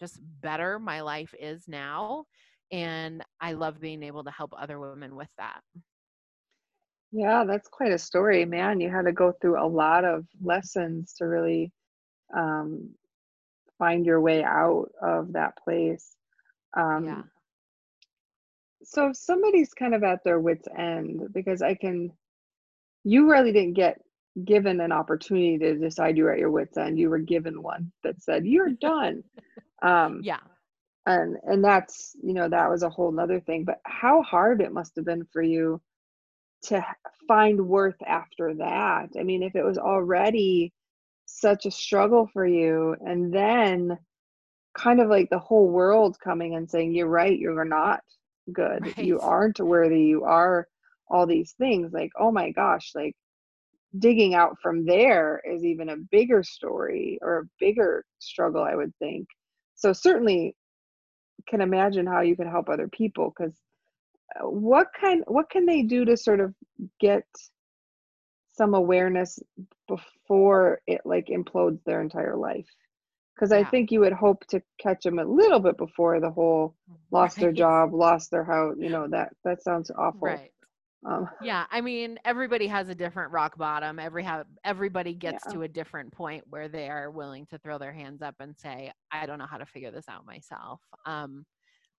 just 0.00 0.18
better 0.40 0.80
my 0.80 1.02
life 1.02 1.32
is 1.38 1.68
now. 1.68 2.24
And 2.72 3.22
I 3.40 3.52
love 3.52 3.80
being 3.80 4.02
able 4.02 4.24
to 4.24 4.30
help 4.32 4.54
other 4.58 4.80
women 4.80 5.14
with 5.14 5.30
that. 5.38 5.60
Yeah, 7.12 7.44
that's 7.46 7.68
quite 7.68 7.92
a 7.92 7.98
story, 7.98 8.46
man. 8.46 8.80
You 8.80 8.90
had 8.90 9.04
to 9.04 9.12
go 9.12 9.32
through 9.32 9.62
a 9.62 9.68
lot 9.68 10.04
of 10.04 10.26
lessons 10.42 11.12
to 11.18 11.26
really 11.26 11.70
um, 12.34 12.88
find 13.78 14.06
your 14.06 14.20
way 14.20 14.42
out 14.42 14.90
of 15.02 15.34
that 15.34 15.52
place. 15.62 16.16
Um, 16.74 17.04
yeah. 17.04 17.22
So 18.82 19.10
if 19.10 19.16
somebody's 19.16 19.74
kind 19.74 19.94
of 19.94 20.02
at 20.02 20.24
their 20.24 20.40
wits' 20.40 20.68
end, 20.76 21.28
because 21.32 21.60
I 21.60 21.74
can, 21.74 22.10
you 23.04 23.30
really 23.30 23.52
didn't 23.52 23.74
get 23.74 24.00
given 24.42 24.80
an 24.80 24.90
opportunity 24.90 25.58
to 25.58 25.74
decide 25.76 26.16
you 26.16 26.24
were 26.24 26.32
at 26.32 26.38
your 26.38 26.50
wits' 26.50 26.78
end. 26.78 26.98
You 26.98 27.10
were 27.10 27.18
given 27.18 27.62
one 27.62 27.92
that 28.04 28.22
said 28.22 28.46
you're 28.46 28.70
done. 28.80 29.22
Um, 29.82 30.20
yeah. 30.24 30.40
And 31.04 31.36
and 31.42 31.64
that's 31.64 32.16
you 32.22 32.32
know 32.32 32.48
that 32.48 32.70
was 32.70 32.84
a 32.84 32.88
whole 32.88 33.10
nother 33.10 33.40
thing. 33.40 33.64
But 33.64 33.80
how 33.84 34.22
hard 34.22 34.60
it 34.60 34.72
must 34.72 34.94
have 34.94 35.04
been 35.04 35.26
for 35.32 35.42
you 35.42 35.80
to 36.64 36.84
find 37.28 37.66
worth 37.66 38.00
after 38.06 38.54
that. 38.54 39.10
I 39.18 39.22
mean, 39.22 39.42
if 39.42 39.54
it 39.56 39.64
was 39.64 39.78
already 39.78 40.72
such 41.26 41.66
a 41.66 41.70
struggle 41.70 42.28
for 42.32 42.46
you, 42.46 42.96
and 43.00 43.32
then 43.32 43.98
kind 44.76 45.00
of 45.00 45.08
like 45.08 45.28
the 45.30 45.38
whole 45.38 45.68
world 45.68 46.18
coming 46.22 46.54
and 46.54 46.70
saying, 46.70 46.94
You're 46.94 47.08
right, 47.08 47.38
you're 47.38 47.64
not 47.64 48.00
good, 48.52 48.82
right. 48.82 48.98
you 48.98 49.20
aren't 49.20 49.60
worthy, 49.60 50.02
you 50.02 50.24
are 50.24 50.66
all 51.08 51.26
these 51.26 51.52
things, 51.58 51.92
like, 51.92 52.10
oh 52.18 52.30
my 52.32 52.50
gosh, 52.50 52.92
like 52.94 53.14
digging 53.98 54.34
out 54.34 54.56
from 54.62 54.86
there 54.86 55.42
is 55.44 55.64
even 55.64 55.90
a 55.90 55.96
bigger 56.10 56.42
story 56.42 57.18
or 57.22 57.38
a 57.40 57.48
bigger 57.60 58.04
struggle, 58.18 58.62
I 58.62 58.74
would 58.74 58.94
think. 58.98 59.26
So, 59.74 59.92
certainly 59.92 60.56
can 61.48 61.60
imagine 61.60 62.06
how 62.06 62.20
you 62.20 62.36
can 62.36 62.48
help 62.48 62.68
other 62.68 62.88
people 62.88 63.32
because 63.36 63.54
what 64.40 64.88
kind 64.98 65.22
what 65.26 65.50
can 65.50 65.66
they 65.66 65.82
do 65.82 66.04
to 66.04 66.16
sort 66.16 66.40
of 66.40 66.54
get 67.00 67.24
some 68.52 68.74
awareness 68.74 69.38
before 69.88 70.80
it 70.86 71.00
like 71.04 71.28
implodes 71.28 71.82
their 71.84 72.00
entire 72.00 72.36
life 72.36 72.68
because 73.34 73.50
yeah. 73.50 73.58
i 73.58 73.64
think 73.64 73.90
you 73.90 74.00
would 74.00 74.12
hope 74.12 74.44
to 74.46 74.62
catch 74.80 75.02
them 75.04 75.18
a 75.18 75.24
little 75.24 75.60
bit 75.60 75.76
before 75.76 76.20
the 76.20 76.30
whole 76.30 76.74
lost 77.10 77.36
right. 77.36 77.42
their 77.42 77.52
job 77.52 77.92
lost 77.92 78.30
their 78.30 78.44
house 78.44 78.74
you 78.78 78.90
know 78.90 79.06
that 79.08 79.30
that 79.44 79.62
sounds 79.62 79.90
awful 79.96 80.20
right 80.20 80.50
um, 81.04 81.28
yeah 81.42 81.64
i 81.72 81.80
mean 81.80 82.16
everybody 82.24 82.68
has 82.68 82.88
a 82.88 82.94
different 82.94 83.32
rock 83.32 83.56
bottom 83.58 83.98
every 83.98 84.22
have 84.22 84.46
everybody 84.64 85.14
gets 85.14 85.44
yeah. 85.46 85.52
to 85.52 85.62
a 85.62 85.68
different 85.68 86.12
point 86.12 86.44
where 86.48 86.68
they 86.68 86.88
are 86.88 87.10
willing 87.10 87.44
to 87.46 87.58
throw 87.58 87.76
their 87.76 87.92
hands 87.92 88.22
up 88.22 88.36
and 88.38 88.56
say 88.56 88.92
i 89.10 89.26
don't 89.26 89.38
know 89.38 89.46
how 89.46 89.58
to 89.58 89.66
figure 89.66 89.90
this 89.90 90.08
out 90.08 90.24
myself 90.24 90.80
um 91.06 91.44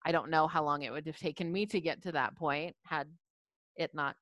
I 0.06 0.12
don't 0.12 0.30
know 0.30 0.48
how 0.48 0.64
long 0.64 0.84
it 0.84 0.92
would 0.92 1.08
have 1.08 1.18
taken 1.18 1.52
me 1.52 1.66
to 1.68 1.82
get 1.82 2.04
to 2.04 2.12
that 2.12 2.36
point 2.36 2.76
had 2.84 3.08
it 3.76 3.92
not 3.94 4.16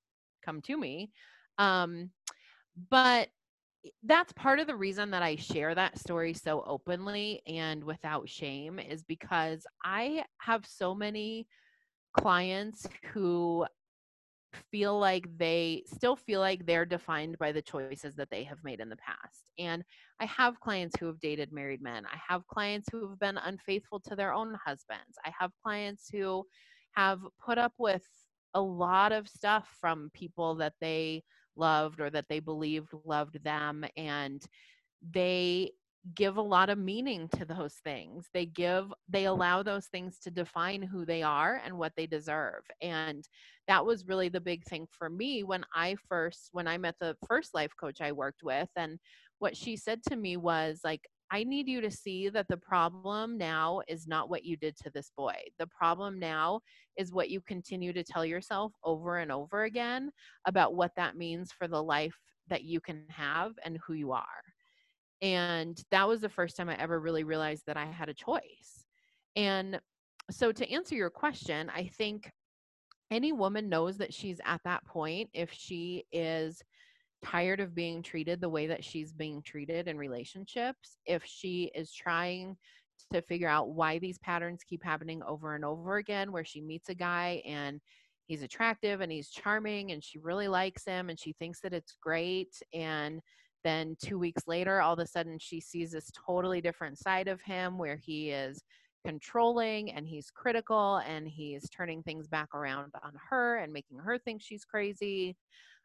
come 0.45 0.61
to 0.61 0.77
me. 0.77 1.11
Um, 1.57 2.11
but 2.89 3.29
that's 4.03 4.31
part 4.33 4.59
of 4.59 4.67
the 4.67 4.75
reason 4.75 5.11
that 5.11 5.23
I 5.23 5.35
share 5.35 5.73
that 5.73 5.97
story 5.97 6.33
so 6.33 6.63
openly 6.67 7.41
and 7.47 7.83
without 7.83 8.29
shame 8.29 8.79
is 8.79 9.03
because 9.03 9.65
I 9.83 10.23
have 10.37 10.65
so 10.67 10.93
many 10.93 11.47
clients 12.17 12.87
who 13.13 13.65
feel 14.71 14.99
like 14.99 15.27
they 15.37 15.83
still 15.85 16.15
feel 16.15 16.39
like 16.39 16.65
they're 16.65 16.85
defined 16.85 17.37
by 17.37 17.51
the 17.51 17.61
choices 17.61 18.15
that 18.15 18.29
they 18.29 18.43
have 18.43 18.63
made 18.63 18.79
in 18.79 18.89
the 18.89 18.97
past. 18.97 19.51
And 19.57 19.83
I 20.19 20.25
have 20.25 20.59
clients 20.59 20.95
who 20.99 21.07
have 21.07 21.19
dated 21.19 21.51
married 21.51 21.81
men. 21.81 22.05
I 22.05 22.17
have 22.27 22.47
clients 22.47 22.89
who 22.91 23.09
have 23.09 23.19
been 23.19 23.37
unfaithful 23.37 23.99
to 24.01 24.15
their 24.15 24.33
own 24.33 24.57
husbands. 24.63 25.17
I 25.25 25.31
have 25.39 25.51
clients 25.63 26.09
who 26.09 26.45
have 26.93 27.19
put 27.43 27.57
up 27.57 27.73
with 27.77 28.05
a 28.53 28.61
lot 28.61 29.11
of 29.11 29.27
stuff 29.27 29.69
from 29.79 30.11
people 30.13 30.55
that 30.55 30.73
they 30.81 31.23
loved 31.55 31.99
or 32.01 32.09
that 32.09 32.25
they 32.29 32.39
believed 32.39 32.89
loved 33.05 33.43
them 33.43 33.85
and 33.97 34.43
they 35.13 35.71
give 36.15 36.37
a 36.37 36.41
lot 36.41 36.69
of 36.69 36.77
meaning 36.77 37.29
to 37.35 37.45
those 37.45 37.75
things. 37.83 38.27
They 38.33 38.45
give, 38.45 38.91
they 39.07 39.25
allow 39.25 39.61
those 39.61 39.87
things 39.87 40.17
to 40.23 40.31
define 40.31 40.81
who 40.81 41.05
they 41.05 41.21
are 41.21 41.61
and 41.63 41.77
what 41.77 41.93
they 41.95 42.07
deserve. 42.07 42.63
And 42.81 43.23
that 43.67 43.85
was 43.85 44.07
really 44.07 44.29
the 44.29 44.41
big 44.41 44.63
thing 44.65 44.87
for 44.91 45.09
me 45.09 45.43
when 45.43 45.63
I 45.75 45.95
first, 46.09 46.49
when 46.51 46.67
I 46.67 46.77
met 46.77 46.95
the 46.99 47.15
first 47.27 47.53
life 47.53 47.71
coach 47.79 48.01
I 48.01 48.11
worked 48.11 48.41
with. 48.43 48.69
And 48.75 48.97
what 49.39 49.55
she 49.55 49.77
said 49.77 50.01
to 50.09 50.15
me 50.15 50.37
was 50.37 50.81
like, 50.83 51.01
I 51.33 51.45
need 51.45 51.69
you 51.69 51.79
to 51.81 51.91
see 51.91 52.27
that 52.29 52.47
the 52.49 52.57
problem 52.57 53.37
now 53.37 53.81
is 53.87 54.05
not 54.05 54.29
what 54.29 54.43
you 54.43 54.57
did 54.57 54.75
to 54.77 54.89
this 54.89 55.11
boy. 55.15 55.35
The 55.59 55.67
problem 55.67 56.19
now 56.19 56.59
is 56.97 57.13
what 57.13 57.29
you 57.29 57.39
continue 57.41 57.93
to 57.93 58.03
tell 58.03 58.25
yourself 58.25 58.73
over 58.83 59.19
and 59.19 59.31
over 59.31 59.63
again 59.63 60.11
about 60.45 60.75
what 60.75 60.91
that 60.97 61.15
means 61.15 61.51
for 61.57 61.69
the 61.69 61.81
life 61.81 62.17
that 62.49 62.63
you 62.63 62.81
can 62.81 63.05
have 63.09 63.53
and 63.63 63.79
who 63.85 63.93
you 63.93 64.11
are. 64.11 64.25
And 65.21 65.81
that 65.91 66.07
was 66.07 66.21
the 66.21 66.29
first 66.29 66.57
time 66.57 66.69
I 66.69 66.75
ever 66.77 66.99
really 66.99 67.23
realized 67.23 67.63
that 67.67 67.77
I 67.77 67.85
had 67.85 68.09
a 68.09 68.13
choice. 68.13 68.85
And 69.35 69.79
so, 70.29 70.51
to 70.51 70.71
answer 70.71 70.95
your 70.95 71.09
question, 71.09 71.69
I 71.73 71.87
think 71.87 72.31
any 73.11 73.31
woman 73.31 73.69
knows 73.69 73.97
that 73.97 74.13
she's 74.13 74.39
at 74.45 74.61
that 74.63 74.85
point 74.85 75.29
if 75.33 75.51
she 75.51 76.05
is 76.11 76.61
tired 77.23 77.59
of 77.59 77.75
being 77.75 78.01
treated 78.01 78.41
the 78.41 78.49
way 78.49 78.67
that 78.67 78.83
she's 78.83 79.11
being 79.11 79.41
treated 79.41 79.87
in 79.87 79.97
relationships, 79.97 80.97
if 81.05 81.23
she 81.25 81.71
is 81.75 81.93
trying 81.93 82.57
to 83.11 83.21
figure 83.21 83.47
out 83.47 83.69
why 83.69 83.99
these 83.99 84.17
patterns 84.19 84.63
keep 84.63 84.83
happening 84.83 85.21
over 85.23 85.55
and 85.55 85.65
over 85.65 85.97
again, 85.97 86.31
where 86.31 86.45
she 86.45 86.61
meets 86.61 86.89
a 86.89 86.95
guy 86.95 87.41
and 87.45 87.79
he's 88.27 88.43
attractive 88.43 89.01
and 89.01 89.11
he's 89.11 89.29
charming 89.29 89.91
and 89.91 90.03
she 90.03 90.17
really 90.19 90.47
likes 90.47 90.85
him 90.85 91.09
and 91.09 91.19
she 91.19 91.33
thinks 91.33 91.59
that 91.59 91.73
it's 91.73 91.95
great 92.01 92.55
and 92.73 93.21
then 93.63 93.95
two 94.03 94.17
weeks 94.17 94.43
later, 94.47 94.81
all 94.81 94.93
of 94.93 94.99
a 94.99 95.07
sudden, 95.07 95.37
she 95.39 95.59
sees 95.59 95.91
this 95.91 96.11
totally 96.25 96.61
different 96.61 96.97
side 96.97 97.27
of 97.27 97.41
him 97.41 97.77
where 97.77 97.95
he 97.95 98.31
is 98.31 98.61
controlling 99.05 99.91
and 99.91 100.07
he's 100.07 100.29
critical 100.29 100.97
and 100.97 101.27
he's 101.27 101.69
turning 101.69 102.03
things 102.03 102.27
back 102.27 102.53
around 102.53 102.93
on 103.03 103.13
her 103.29 103.57
and 103.57 103.73
making 103.73 103.97
her 103.97 104.17
think 104.17 104.41
she's 104.41 104.65
crazy. 104.65 105.35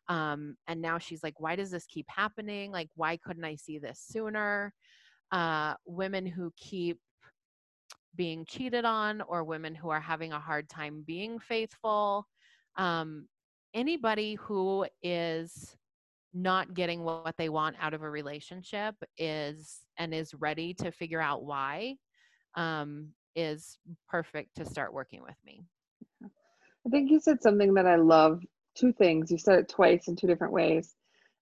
Um, 0.08 0.56
and 0.68 0.80
now 0.80 0.98
she's 0.98 1.22
like, 1.22 1.40
why 1.40 1.56
does 1.56 1.70
this 1.70 1.86
keep 1.86 2.06
happening? 2.08 2.70
Like, 2.70 2.88
why 2.94 3.16
couldn't 3.16 3.44
I 3.44 3.56
see 3.56 3.78
this 3.78 4.00
sooner? 4.00 4.72
Uh, 5.32 5.74
women 5.84 6.26
who 6.26 6.52
keep 6.56 6.98
being 8.14 8.44
cheated 8.46 8.84
on 8.84 9.20
or 9.22 9.44
women 9.44 9.74
who 9.74 9.90
are 9.90 10.00
having 10.00 10.32
a 10.32 10.40
hard 10.40 10.68
time 10.68 11.02
being 11.06 11.38
faithful. 11.38 12.26
Um, 12.76 13.26
anybody 13.74 14.34
who 14.34 14.86
is 15.02 15.76
not 16.34 16.74
getting 16.74 17.02
what 17.02 17.34
they 17.38 17.48
want 17.48 17.76
out 17.80 17.94
of 17.94 18.02
a 18.02 18.10
relationship 18.10 18.94
is 19.18 19.80
and 19.98 20.14
is 20.14 20.34
ready 20.34 20.74
to 20.74 20.90
figure 20.90 21.20
out 21.20 21.44
why 21.44 21.96
um, 22.56 23.08
is 23.34 23.78
perfect 24.08 24.56
to 24.56 24.64
start 24.64 24.92
working 24.92 25.22
with 25.22 25.36
me. 25.44 25.64
I 26.22 26.90
think 26.90 27.10
you 27.10 27.20
said 27.20 27.42
something 27.42 27.74
that 27.74 27.86
I 27.86 27.96
love. 27.96 28.42
Two 28.76 28.92
things. 28.92 29.30
You 29.30 29.38
said 29.38 29.58
it 29.58 29.68
twice 29.68 30.08
in 30.08 30.16
two 30.16 30.26
different 30.26 30.52
ways. 30.52 30.94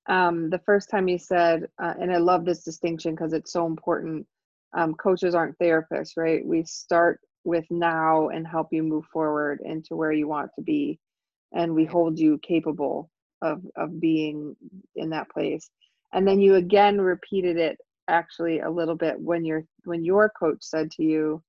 Um, 0.08 0.50
the 0.50 0.60
first 0.60 0.88
time 0.90 1.08
you 1.08 1.18
said, 1.18 1.66
uh, 1.82 1.94
and 2.00 2.12
I 2.12 2.18
love 2.18 2.44
this 2.44 2.62
distinction 2.62 3.14
because 3.14 3.32
it's 3.32 3.52
so 3.52 3.66
important. 3.66 4.26
Um, 4.76 4.94
coaches 4.94 5.34
aren't 5.34 5.58
therapists, 5.58 6.12
right? 6.16 6.46
We 6.46 6.62
start 6.64 7.20
with 7.44 7.64
now 7.70 8.28
and 8.28 8.46
help 8.46 8.68
you 8.70 8.82
move 8.82 9.04
forward 9.06 9.60
into 9.64 9.96
where 9.96 10.12
you 10.12 10.28
want 10.28 10.50
to 10.56 10.62
be 10.62 10.98
and 11.52 11.74
we 11.74 11.84
hold 11.84 12.18
you 12.18 12.38
capable 12.38 13.10
of 13.44 13.62
of 13.76 14.00
being 14.00 14.56
in 14.96 15.10
that 15.10 15.30
place 15.30 15.70
and 16.14 16.28
then 16.28 16.40
you 16.40 16.56
again 16.56 17.00
repeated 17.00 17.58
it 17.58 17.78
actually 18.08 18.60
a 18.60 18.70
little 18.70 18.96
bit 18.96 19.20
when 19.20 19.44
your 19.44 19.64
when 19.84 20.04
your 20.04 20.30
coach 20.30 20.58
said 20.62 20.90
to 20.92 21.04
you 21.04 21.42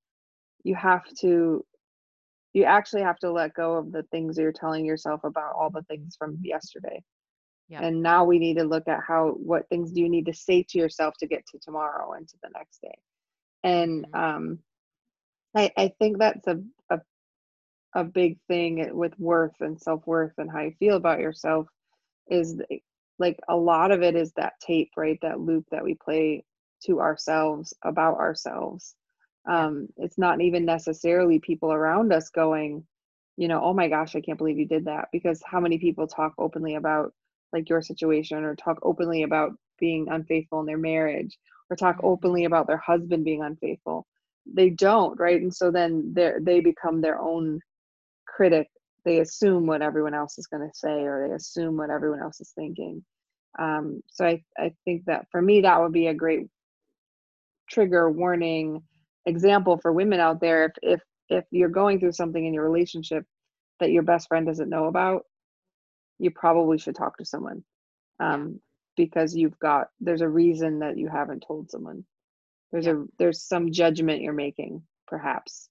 you 0.64 0.76
have 0.76 1.04
to 1.20 1.64
you 2.54 2.64
actually 2.64 3.02
have 3.02 3.18
to 3.18 3.32
let 3.32 3.54
go 3.54 3.76
of 3.76 3.92
the 3.92 4.04
things 4.12 4.38
you're 4.38 4.52
telling 4.52 4.84
yourself 4.86 5.24
about 5.24 5.54
all 5.58 5.70
the 5.70 5.82
things 5.84 6.16
from 6.18 6.38
yesterday 6.42 7.02
Yep. 7.68 7.86
and 7.86 8.02
now 8.02 8.24
we 8.24 8.38
need 8.38 8.56
to 8.58 8.64
look 8.64 8.88
at 8.88 9.00
how 9.06 9.30
what 9.38 9.68
things 9.68 9.92
do 9.92 10.00
you 10.00 10.08
need 10.10 10.26
to 10.26 10.34
say 10.34 10.64
to 10.68 10.78
yourself 10.78 11.14
to 11.18 11.26
get 11.26 11.44
to 11.46 11.58
tomorrow 11.60 12.12
and 12.14 12.28
to 12.28 12.36
the 12.42 12.50
next 12.54 12.80
day 12.82 12.98
and 13.64 14.06
Mhm. 14.06 14.14
um 14.14 14.58
i 15.56 15.70
i 15.76 15.92
think 15.98 16.18
that's 16.18 16.46
a 16.48 16.60
a, 16.90 17.00
a 17.94 18.04
big 18.04 18.38
thing 18.48 18.88
with 18.96 19.18
worth 19.18 19.54
and 19.60 19.80
self-worth 19.80 20.32
and 20.38 20.50
how 20.50 20.60
you 20.62 20.72
feel 20.78 20.96
about 20.96 21.20
yourself 21.20 21.66
is 22.28 22.60
like 23.18 23.38
a 23.48 23.56
lot 23.56 23.90
of 23.92 24.02
it 24.02 24.14
is 24.16 24.32
that 24.32 24.54
tape 24.60 24.90
right 24.96 25.18
that 25.22 25.40
loop 25.40 25.64
that 25.70 25.84
we 25.84 25.94
play 25.94 26.44
to 26.84 27.00
ourselves 27.00 27.74
about 27.84 28.16
ourselves. 28.18 28.94
Um 29.48 29.88
it's 29.96 30.18
not 30.18 30.40
even 30.40 30.64
necessarily 30.64 31.38
people 31.40 31.72
around 31.72 32.12
us 32.12 32.30
going 32.30 32.84
you 33.36 33.48
know 33.48 33.62
oh 33.62 33.74
my 33.74 33.88
gosh 33.88 34.16
i 34.16 34.20
can't 34.20 34.38
believe 34.38 34.58
you 34.58 34.66
did 34.66 34.84
that 34.86 35.08
because 35.12 35.42
how 35.44 35.60
many 35.60 35.78
people 35.78 36.06
talk 36.06 36.34
openly 36.38 36.74
about 36.76 37.12
like 37.52 37.68
your 37.68 37.82
situation 37.82 38.44
or 38.44 38.54
talk 38.56 38.78
openly 38.82 39.22
about 39.22 39.52
being 39.78 40.06
unfaithful 40.10 40.60
in 40.60 40.66
their 40.66 40.78
marriage 40.78 41.38
or 41.70 41.76
talk 41.76 41.96
openly 42.02 42.42
Mhm. 42.42 42.46
about 42.46 42.66
their 42.66 42.78
husband 42.78 43.24
being 43.24 43.42
unfaithful? 43.42 44.06
They 44.46 44.70
don't 44.70 45.18
right? 45.18 45.40
And 45.40 45.54
so 45.54 45.70
then 45.70 46.12
they 46.14 46.32
they 46.40 46.60
become 46.60 47.00
their 47.00 47.20
own 47.20 47.60
critic 48.26 48.68
they 49.06 49.20
assume 49.20 49.66
what 49.66 49.82
everyone 49.82 50.14
else 50.14 50.38
is 50.38 50.48
going 50.48 50.68
to 50.68 50.74
say 50.76 51.04
or 51.04 51.28
they 51.28 51.34
assume 51.34 51.78
what 51.78 51.90
everyone 51.90 52.22
else 52.22 52.40
is 52.42 52.52
thinking. 52.56 53.04
Um, 53.58 54.02
so 54.08 54.26
I, 54.26 54.44
I 54.58 54.74
think 54.84 55.06
that 55.06 55.28
for 55.32 55.42
me 55.42 55.62
that 55.62 55.80
would 55.80 55.92
be 55.94 56.08
a 56.08 56.14
great 56.14 56.48
trigger 57.70 58.10
warning 58.10 58.82
example 59.26 59.78
for 59.78 59.92
women 59.92 60.20
out 60.20 60.40
there. 60.40 60.66
If 60.66 60.72
if 60.82 61.00
if 61.30 61.44
you're 61.52 61.70
going 61.70 62.00
through 62.00 62.12
something 62.12 62.44
in 62.46 62.54
your 62.54 62.68
relationship 62.68 63.24
that 63.80 63.92
your 63.92 64.04
best 64.04 64.28
friend 64.28 64.46
doesn't 64.46 64.70
know 64.70 64.86
about 64.86 65.24
you 66.18 66.30
probably 66.30 66.78
should 66.78 66.96
talk 66.96 67.18
to 67.18 67.24
someone 67.24 67.64
um, 68.20 68.60
because 68.96 69.36
you've 69.36 69.58
got 69.58 69.88
there's 70.00 70.22
a 70.22 70.28
reason 70.28 70.80
that 70.80 70.98
you 70.98 71.08
haven't 71.08 71.44
told 71.46 71.70
someone. 71.70 72.04
There's 72.72 72.86
Yep. 72.86 72.96
a 72.96 73.04
there's 73.18 73.42
some 73.42 73.72
judgment 73.72 74.22
you're 74.22 74.32
making 74.32 74.82
perhaps 75.08 75.68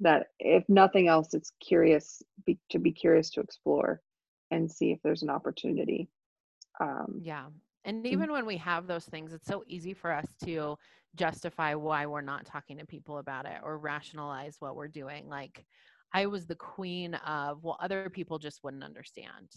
that 0.00 0.28
if 0.38 0.64
nothing 0.68 1.08
else 1.08 1.34
it's 1.34 1.52
curious 1.60 2.22
be, 2.46 2.58
to 2.70 2.78
be 2.78 2.92
curious 2.92 3.30
to 3.30 3.40
explore 3.40 4.00
and 4.50 4.70
see 4.70 4.90
if 4.90 4.98
there's 5.02 5.22
an 5.22 5.30
opportunity 5.30 6.08
um, 6.80 7.20
Yeah. 7.22 7.46
And 7.84 8.06
even 8.06 8.30
when 8.30 8.44
we 8.44 8.56
have 8.58 8.86
those 8.86 9.06
things, 9.06 9.32
it's 9.32 9.46
so 9.46 9.64
easy 9.66 9.94
for 9.94 10.12
us 10.12 10.26
to 10.44 10.76
justify 11.14 11.74
why 11.74 12.06
we're 12.06 12.20
not 12.20 12.44
talking 12.44 12.78
to 12.78 12.86
people 12.86 13.18
about 13.18 13.46
it 13.46 13.58
or 13.62 13.78
rationalize 13.78 14.56
what 14.58 14.76
we're 14.76 14.88
doing. 14.88 15.28
Like, 15.28 15.64
I 16.12 16.26
was 16.26 16.46
the 16.46 16.56
queen 16.56 17.14
of, 17.14 17.62
well, 17.62 17.78
other 17.80 18.10
people 18.10 18.38
just 18.38 18.62
wouldn't 18.62 18.84
understand. 18.84 19.48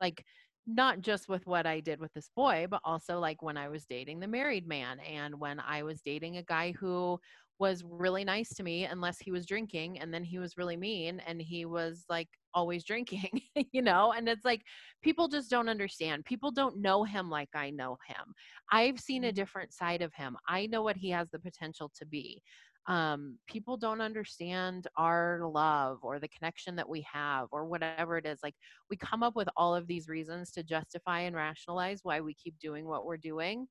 Like, 0.00 0.24
not 0.74 1.00
just 1.00 1.28
with 1.28 1.46
what 1.46 1.66
I 1.66 1.80
did 1.80 2.00
with 2.00 2.12
this 2.14 2.30
boy, 2.34 2.66
but 2.70 2.80
also 2.84 3.18
like 3.20 3.42
when 3.42 3.56
I 3.56 3.68
was 3.68 3.86
dating 3.86 4.20
the 4.20 4.28
married 4.28 4.66
man 4.66 5.00
and 5.00 5.38
when 5.40 5.60
I 5.60 5.82
was 5.82 6.02
dating 6.02 6.36
a 6.36 6.42
guy 6.42 6.72
who 6.72 7.20
was 7.58 7.84
really 7.84 8.24
nice 8.24 8.54
to 8.54 8.62
me 8.62 8.84
unless 8.84 9.18
he 9.18 9.30
was 9.30 9.44
drinking 9.44 9.98
and 9.98 10.14
then 10.14 10.24
he 10.24 10.38
was 10.38 10.56
really 10.56 10.78
mean 10.78 11.20
and 11.20 11.42
he 11.42 11.66
was 11.66 12.06
like 12.08 12.28
always 12.54 12.84
drinking, 12.84 13.42
you 13.72 13.82
know? 13.82 14.12
And 14.12 14.28
it's 14.28 14.44
like, 14.46 14.62
people 15.02 15.28
just 15.28 15.50
don't 15.50 15.68
understand. 15.68 16.24
People 16.24 16.50
don't 16.52 16.80
know 16.80 17.04
him 17.04 17.28
like 17.28 17.50
I 17.54 17.70
know 17.70 17.98
him. 18.06 18.34
I've 18.70 18.98
seen 18.98 19.24
a 19.24 19.32
Mhm. 19.32 19.32
different 19.32 19.72
side 19.74 20.02
of 20.02 20.14
him. 20.14 20.36
I 20.48 20.66
know 20.66 20.82
what 20.82 20.96
he 20.96 21.10
has 21.10 21.30
the 21.30 21.38
potential 21.38 21.90
to 21.96 22.06
be. 22.06 22.42
Um, 22.86 23.38
people 23.46 23.76
don't 23.76 24.00
understand 24.00 24.86
our 24.96 25.42
love 25.44 25.98
or 26.02 26.18
the 26.18 26.28
connection 26.28 26.76
that 26.76 26.88
we 26.88 27.06
have 27.12 27.48
or 27.52 27.66
whatever 27.66 28.16
it 28.16 28.26
is. 28.26 28.40
Like 28.42 28.54
we 28.88 28.96
come 28.96 29.22
up 29.22 29.36
with 29.36 29.48
all 29.56 29.74
of 29.74 29.86
these 29.86 30.08
reasons 30.08 30.50
to 30.52 30.62
justify 30.62 31.20
and 31.20 31.36
rationalize 31.36 32.00
why 32.02 32.20
we 32.20 32.34
keep 32.34 32.58
doing 32.58 32.86
what 32.86 33.04
we're 33.04 33.16
doing. 33.16 33.66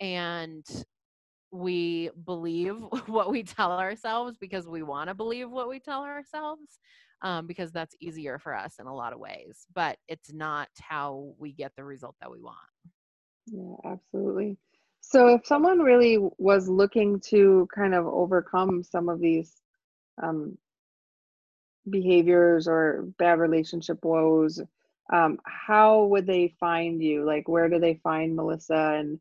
And 0.00 0.64
we 1.52 2.10
believe 2.24 2.76
what 3.06 3.30
we 3.30 3.42
tell 3.42 3.72
ourselves 3.72 4.36
because 4.38 4.68
we 4.68 4.82
want 4.82 5.08
to 5.08 5.14
believe 5.14 5.50
what 5.50 5.68
we 5.68 5.80
tell 5.80 6.02
ourselves 6.02 6.78
um, 7.22 7.46
because 7.46 7.70
that's 7.70 7.94
easier 8.00 8.38
for 8.38 8.54
us 8.54 8.76
in 8.78 8.86
a 8.86 8.94
lot 8.94 9.12
of 9.12 9.18
ways 9.18 9.66
but 9.74 9.96
it's 10.08 10.32
not 10.32 10.68
how 10.80 11.32
we 11.38 11.52
get 11.52 11.72
the 11.76 11.84
result 11.84 12.14
that 12.20 12.30
we 12.30 12.40
want 12.40 12.56
yeah 13.46 13.92
absolutely 13.92 14.56
so 15.00 15.34
if 15.34 15.46
someone 15.46 15.80
really 15.80 16.18
was 16.38 16.68
looking 16.68 17.20
to 17.20 17.68
kind 17.74 17.94
of 17.94 18.06
overcome 18.06 18.82
some 18.82 19.08
of 19.08 19.20
these 19.20 19.60
um, 20.22 20.56
behaviors 21.88 22.68
or 22.68 23.08
bad 23.18 23.38
relationship 23.38 24.04
woes 24.04 24.60
um, 25.12 25.38
how 25.44 26.04
would 26.04 26.26
they 26.26 26.54
find 26.60 27.02
you 27.02 27.24
like 27.24 27.48
where 27.48 27.68
do 27.68 27.78
they 27.78 27.94
find 28.02 28.36
melissa 28.36 28.96
and 28.98 29.18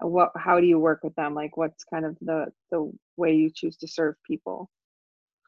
what 0.00 0.30
how 0.36 0.60
do 0.60 0.66
you 0.66 0.78
work 0.78 1.02
with 1.02 1.14
them 1.16 1.34
like 1.34 1.56
what's 1.56 1.84
kind 1.84 2.04
of 2.04 2.16
the 2.20 2.46
the 2.70 2.92
way 3.16 3.34
you 3.34 3.50
choose 3.50 3.76
to 3.76 3.88
serve 3.88 4.14
people 4.26 4.70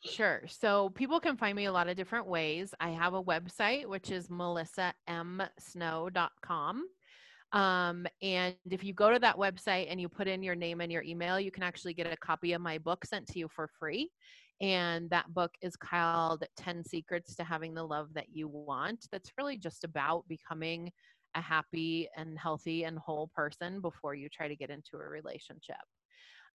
Sure. 0.04 0.42
So 0.48 0.88
people 0.90 1.20
can 1.20 1.36
find 1.36 1.54
me 1.54 1.66
a 1.66 1.72
lot 1.72 1.88
of 1.88 1.96
different 1.96 2.26
ways. 2.26 2.74
I 2.80 2.90
have 2.90 3.14
a 3.14 3.22
website, 3.22 3.86
which 3.86 4.10
is 4.10 4.26
melissamsnow.com. 4.28 6.84
Um, 7.52 8.06
and 8.22 8.54
if 8.70 8.82
you 8.82 8.94
go 8.94 9.12
to 9.12 9.18
that 9.18 9.36
website 9.36 9.86
and 9.90 10.00
you 10.00 10.08
put 10.08 10.26
in 10.26 10.42
your 10.42 10.54
name 10.54 10.80
and 10.80 10.90
your 10.90 11.02
email, 11.02 11.38
you 11.38 11.50
can 11.50 11.62
actually 11.62 11.94
get 11.94 12.10
a 12.10 12.16
copy 12.16 12.52
of 12.54 12.62
my 12.62 12.78
book 12.78 13.04
sent 13.04 13.26
to 13.28 13.38
you 13.38 13.48
for 13.54 13.68
free. 13.78 14.10
And 14.60 15.10
that 15.10 15.32
book 15.34 15.50
is 15.60 15.76
called 15.76 16.44
10 16.56 16.84
Secrets 16.84 17.34
to 17.36 17.44
Having 17.44 17.74
the 17.74 17.82
Love 17.82 18.14
That 18.14 18.26
You 18.32 18.48
Want. 18.48 19.06
That's 19.10 19.32
really 19.36 19.56
just 19.56 19.84
about 19.84 20.24
becoming 20.28 20.90
a 21.34 21.40
happy 21.40 22.08
and 22.16 22.38
healthy 22.38 22.84
and 22.84 22.98
whole 22.98 23.30
person 23.34 23.80
before 23.80 24.14
you 24.14 24.28
try 24.28 24.48
to 24.48 24.56
get 24.56 24.70
into 24.70 24.96
a 24.96 25.08
relationship. 25.08 25.76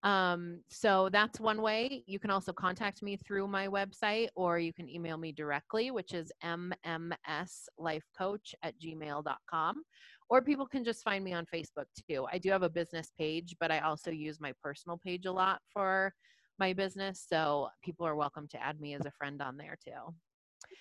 Um, 0.03 0.61
so 0.69 1.09
that's 1.11 1.39
one 1.39 1.61
way. 1.63 2.03
You 2.05 2.19
can 2.19 2.29
also 2.29 2.53
contact 2.53 3.01
me 3.01 3.17
through 3.17 3.47
my 3.47 3.67
website 3.67 4.27
or 4.35 4.59
you 4.59 4.71
can 4.71 4.87
email 4.87 5.17
me 5.17 5.31
directly, 5.31 5.89
which 5.89 6.13
is 6.13 6.31
mmslifecoach 6.43 7.15
at 8.61 8.79
gmail.com. 8.79 9.83
Or 10.29 10.41
people 10.41 10.65
can 10.65 10.83
just 10.83 11.03
find 11.03 11.23
me 11.23 11.33
on 11.33 11.45
Facebook 11.53 11.85
too. 12.09 12.25
I 12.31 12.37
do 12.39 12.49
have 12.49 12.63
a 12.63 12.69
business 12.69 13.11
page, 13.17 13.55
but 13.59 13.71
I 13.71 13.79
also 13.79 14.11
use 14.11 14.39
my 14.39 14.53
personal 14.61 14.97
page 14.97 15.25
a 15.25 15.31
lot 15.31 15.61
for 15.71 16.13
my 16.57 16.73
business. 16.73 17.25
So 17.27 17.69
people 17.83 18.07
are 18.07 18.15
welcome 18.15 18.47
to 18.49 18.63
add 18.63 18.79
me 18.79 18.95
as 18.95 19.05
a 19.05 19.11
friend 19.11 19.41
on 19.41 19.57
there 19.57 19.77
too. 19.83 20.15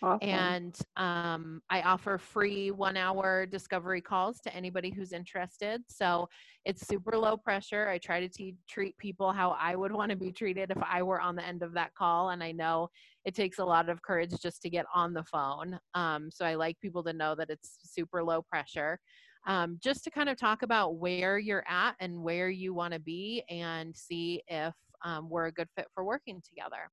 awesome 0.02 0.28
And 0.28 0.78
um, 0.96 1.60
I 1.68 1.82
offer 1.82 2.16
free 2.16 2.70
one 2.70 2.96
hour 2.96 3.44
discovery 3.46 4.00
calls 4.00 4.40
to 4.42 4.54
anybody 4.54 4.90
who's 4.90 5.12
interested. 5.12 5.82
So 5.88 6.28
it's 6.64 6.86
super 6.86 7.18
low 7.18 7.36
pressure. 7.36 7.88
I 7.88 7.98
try 7.98 8.20
to 8.20 8.28
te- 8.28 8.56
treat 8.68 8.96
people 8.98 9.32
how 9.32 9.50
I 9.60 9.74
would 9.76 9.92
want 9.92 10.10
to 10.10 10.16
be 10.16 10.32
treated 10.32 10.70
if 10.70 10.82
I 10.82 11.02
were 11.02 11.20
on 11.20 11.36
the 11.36 11.44
end 11.44 11.62
of 11.62 11.74
that 11.74 11.94
call. 11.94 12.30
And 12.30 12.42
I 12.42 12.52
know 12.52 12.88
it 13.24 13.34
takes 13.34 13.58
a 13.58 13.64
lot 13.64 13.88
of 13.88 14.00
courage 14.02 14.32
just 14.40 14.62
to 14.62 14.70
get 14.70 14.86
on 14.94 15.12
the 15.12 15.24
phone. 15.24 15.78
Um, 15.94 16.30
so 16.30 16.44
I 16.46 16.54
like 16.54 16.80
people 16.80 17.02
to 17.04 17.12
know 17.12 17.34
that 17.34 17.50
it's 17.50 17.78
super 17.82 18.22
low 18.22 18.40
pressure. 18.42 18.98
Um, 19.46 19.78
just 19.82 20.04
to 20.04 20.10
kind 20.10 20.28
of 20.28 20.38
talk 20.38 20.62
about 20.62 20.96
where 20.96 21.38
you're 21.38 21.64
at 21.68 21.96
and 22.00 22.22
where 22.22 22.48
you 22.48 22.72
want 22.72 22.94
to 22.94 23.00
be 23.00 23.42
and 23.50 23.94
see 23.94 24.42
if 24.48 24.74
um, 25.04 25.28
we're 25.28 25.46
a 25.46 25.52
good 25.52 25.68
fit 25.76 25.86
for 25.94 26.04
working 26.04 26.42
together. 26.48 26.90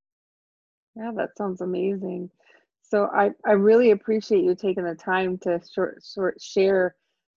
Yeah, 0.95 1.11
that 1.15 1.37
sounds 1.37 1.61
amazing. 1.61 2.29
So 2.83 3.05
I 3.13 3.31
I 3.45 3.53
really 3.53 3.91
appreciate 3.91 4.43
you 4.43 4.53
taking 4.53 4.83
the 4.83 4.95
time 4.95 5.37
to 5.39 5.61
short 5.73 6.03
sort 6.03 6.41
share 6.41 6.95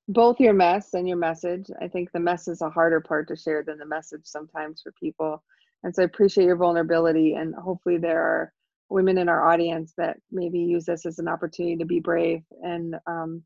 both 0.08 0.40
your 0.40 0.52
mess 0.52 0.94
and 0.94 1.08
your 1.08 1.16
message. 1.16 1.70
I 1.80 1.88
think 1.88 2.10
the 2.12 2.20
mess 2.20 2.48
is 2.48 2.60
a 2.60 2.68
harder 2.68 3.00
part 3.00 3.28
to 3.28 3.36
share 3.36 3.62
than 3.62 3.78
the 3.78 3.86
message 3.86 4.22
sometimes 4.24 4.82
for 4.82 4.92
people. 4.92 5.42
And 5.82 5.94
so 5.94 6.02
I 6.02 6.06
appreciate 6.06 6.46
your 6.46 6.56
vulnerability 6.56 7.34
and 7.34 7.54
hopefully 7.54 7.98
there 7.98 8.20
are 8.20 8.52
women 8.90 9.18
in 9.18 9.28
our 9.28 9.48
audience 9.48 9.94
that 9.96 10.18
maybe 10.30 10.58
use 10.58 10.84
this 10.84 11.06
as 11.06 11.18
an 11.18 11.28
opportunity 11.28 11.76
to 11.76 11.84
be 11.84 12.00
brave 12.00 12.42
and 12.62 12.96
um, 13.06 13.42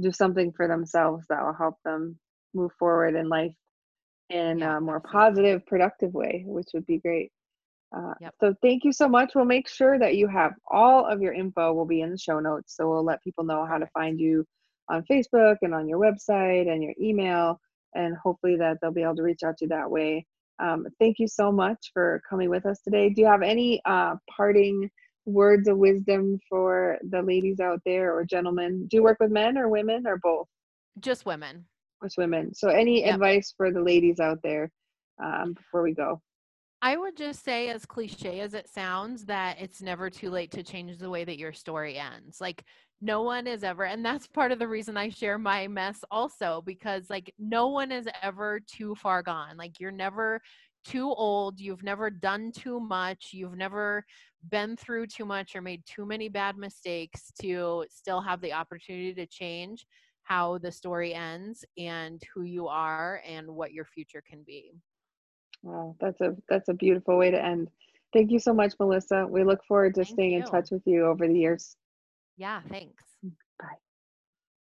do 0.00 0.12
something 0.12 0.52
for 0.52 0.68
themselves 0.68 1.26
that 1.28 1.42
will 1.44 1.54
help 1.54 1.76
them 1.84 2.18
move 2.54 2.72
forward 2.78 3.14
in 3.14 3.28
life 3.28 3.52
in 4.30 4.62
a 4.62 4.80
more 4.80 5.00
positive, 5.00 5.64
productive 5.66 6.14
way, 6.14 6.44
which 6.46 6.68
would 6.74 6.86
be 6.86 6.98
great. 6.98 7.30
Uh, 7.96 8.14
Yep. 8.20 8.34
so 8.40 8.54
thank 8.62 8.84
you 8.84 8.92
so 8.92 9.08
much. 9.08 9.32
We'll 9.34 9.44
make 9.44 9.68
sure 9.68 9.98
that 9.98 10.16
you 10.16 10.28
have 10.28 10.52
all 10.70 11.04
of 11.06 11.20
your 11.20 11.32
info 11.32 11.72
will 11.72 11.86
be 11.86 12.02
in 12.02 12.10
the 12.10 12.18
show 12.18 12.38
notes. 12.38 12.76
So 12.76 12.88
we'll 12.88 13.04
let 13.04 13.22
people 13.22 13.44
know 13.44 13.66
how 13.66 13.78
to 13.78 13.86
find 13.88 14.20
you 14.20 14.44
on 14.88 15.04
Facebook 15.10 15.56
and 15.62 15.74
on 15.74 15.88
your 15.88 15.98
website 15.98 16.70
and 16.70 16.82
your 16.82 16.94
email. 17.00 17.60
And 17.94 18.16
hopefully 18.16 18.56
that 18.56 18.78
they'll 18.80 18.92
be 18.92 19.02
able 19.02 19.16
to 19.16 19.22
reach 19.22 19.42
out 19.44 19.56
to 19.58 19.64
you 19.64 19.68
that 19.70 19.90
way. 19.90 20.24
Um, 20.60 20.86
thank 21.00 21.18
you 21.18 21.26
so 21.26 21.50
much 21.50 21.90
for 21.92 22.22
coming 22.28 22.50
with 22.50 22.66
us 22.66 22.80
today. 22.82 23.08
Do 23.10 23.22
you 23.22 23.26
have 23.26 23.42
any 23.42 23.80
uh, 23.84 24.14
parting 24.36 24.88
words 25.30 25.68
of 25.68 25.78
wisdom 25.78 26.38
for 26.48 26.98
the 27.10 27.22
ladies 27.22 27.60
out 27.60 27.80
there 27.84 28.14
or 28.14 28.24
gentlemen? 28.24 28.86
Do 28.88 28.96
you 28.96 29.02
work 29.02 29.18
with 29.20 29.30
men 29.30 29.56
or 29.58 29.68
women 29.68 30.06
or 30.06 30.18
both? 30.18 30.48
Just 31.00 31.26
women. 31.26 31.64
Just 32.02 32.18
women. 32.18 32.54
So, 32.54 32.68
any 32.68 33.04
Yep. 33.04 33.14
advice 33.14 33.54
for 33.56 33.70
the 33.70 33.80
ladies 33.82 34.20
out 34.20 34.38
there 34.42 34.70
um, 35.22 35.52
before 35.54 35.82
we 35.82 35.94
go? 35.94 36.20
I 36.82 36.96
would 36.96 37.14
just 37.16 37.44
say, 37.44 37.68
as 37.68 37.84
cliche 37.84 38.40
as 38.40 38.54
it 38.54 38.68
sounds, 38.68 39.26
that 39.26 39.60
it's 39.60 39.82
never 39.82 40.08
too 40.08 40.30
late 40.30 40.50
to 40.52 40.62
change 40.62 40.96
the 40.96 41.10
way 41.10 41.24
that 41.24 41.38
your 41.38 41.52
story 41.52 41.98
ends. 41.98 42.40
Like, 42.40 42.64
no 43.02 43.22
one 43.22 43.46
is 43.46 43.64
ever, 43.64 43.84
and 43.84 44.04
that's 44.04 44.26
part 44.26 44.50
of 44.50 44.58
the 44.58 44.68
reason 44.68 44.96
I 44.96 45.10
share 45.10 45.38
my 45.38 45.68
mess 45.68 46.02
also, 46.10 46.62
because 46.64 47.10
like, 47.10 47.32
no 47.38 47.68
one 47.68 47.92
is 47.92 48.08
ever 48.22 48.60
too 48.60 48.94
far 48.94 49.22
gone. 49.22 49.56
Like, 49.58 49.78
you're 49.78 49.90
never 49.90 50.40
too 50.84 51.12
old, 51.12 51.60
you've 51.60 51.82
never 51.82 52.10
done 52.10 52.52
too 52.52 52.80
much, 52.80 53.30
you've 53.32 53.56
never 53.56 54.04
been 54.50 54.76
through 54.76 55.06
too 55.06 55.24
much 55.24 55.54
or 55.54 55.62
made 55.62 55.84
too 55.86 56.06
many 56.06 56.28
bad 56.28 56.56
mistakes 56.56 57.32
to 57.40 57.84
still 57.90 58.20
have 58.20 58.40
the 58.40 58.52
opportunity 58.52 59.14
to 59.14 59.26
change 59.26 59.86
how 60.22 60.58
the 60.58 60.70
story 60.70 61.14
ends 61.14 61.64
and 61.76 62.22
who 62.34 62.42
you 62.42 62.68
are 62.68 63.20
and 63.26 63.48
what 63.48 63.72
your 63.72 63.84
future 63.84 64.22
can 64.28 64.42
be. 64.46 64.72
Wow, 65.62 65.96
that's 66.00 66.20
a 66.20 66.36
that's 66.48 66.68
a 66.68 66.74
beautiful 66.74 67.18
way 67.18 67.30
to 67.30 67.44
end. 67.44 67.68
Thank 68.12 68.30
you 68.30 68.38
so 68.38 68.52
much, 68.52 68.74
Melissa. 68.80 69.26
We 69.28 69.44
look 69.44 69.64
forward 69.64 69.94
to 69.94 70.04
Thank 70.04 70.14
staying 70.14 70.32
in 70.32 70.44
touch 70.44 70.70
with 70.70 70.82
you 70.86 71.06
over 71.06 71.26
the 71.26 71.34
years. 71.34 71.76
Yeah, 72.36 72.62
thanks. 72.70 73.04
Mm, 73.24 73.32
bye. 73.58 73.89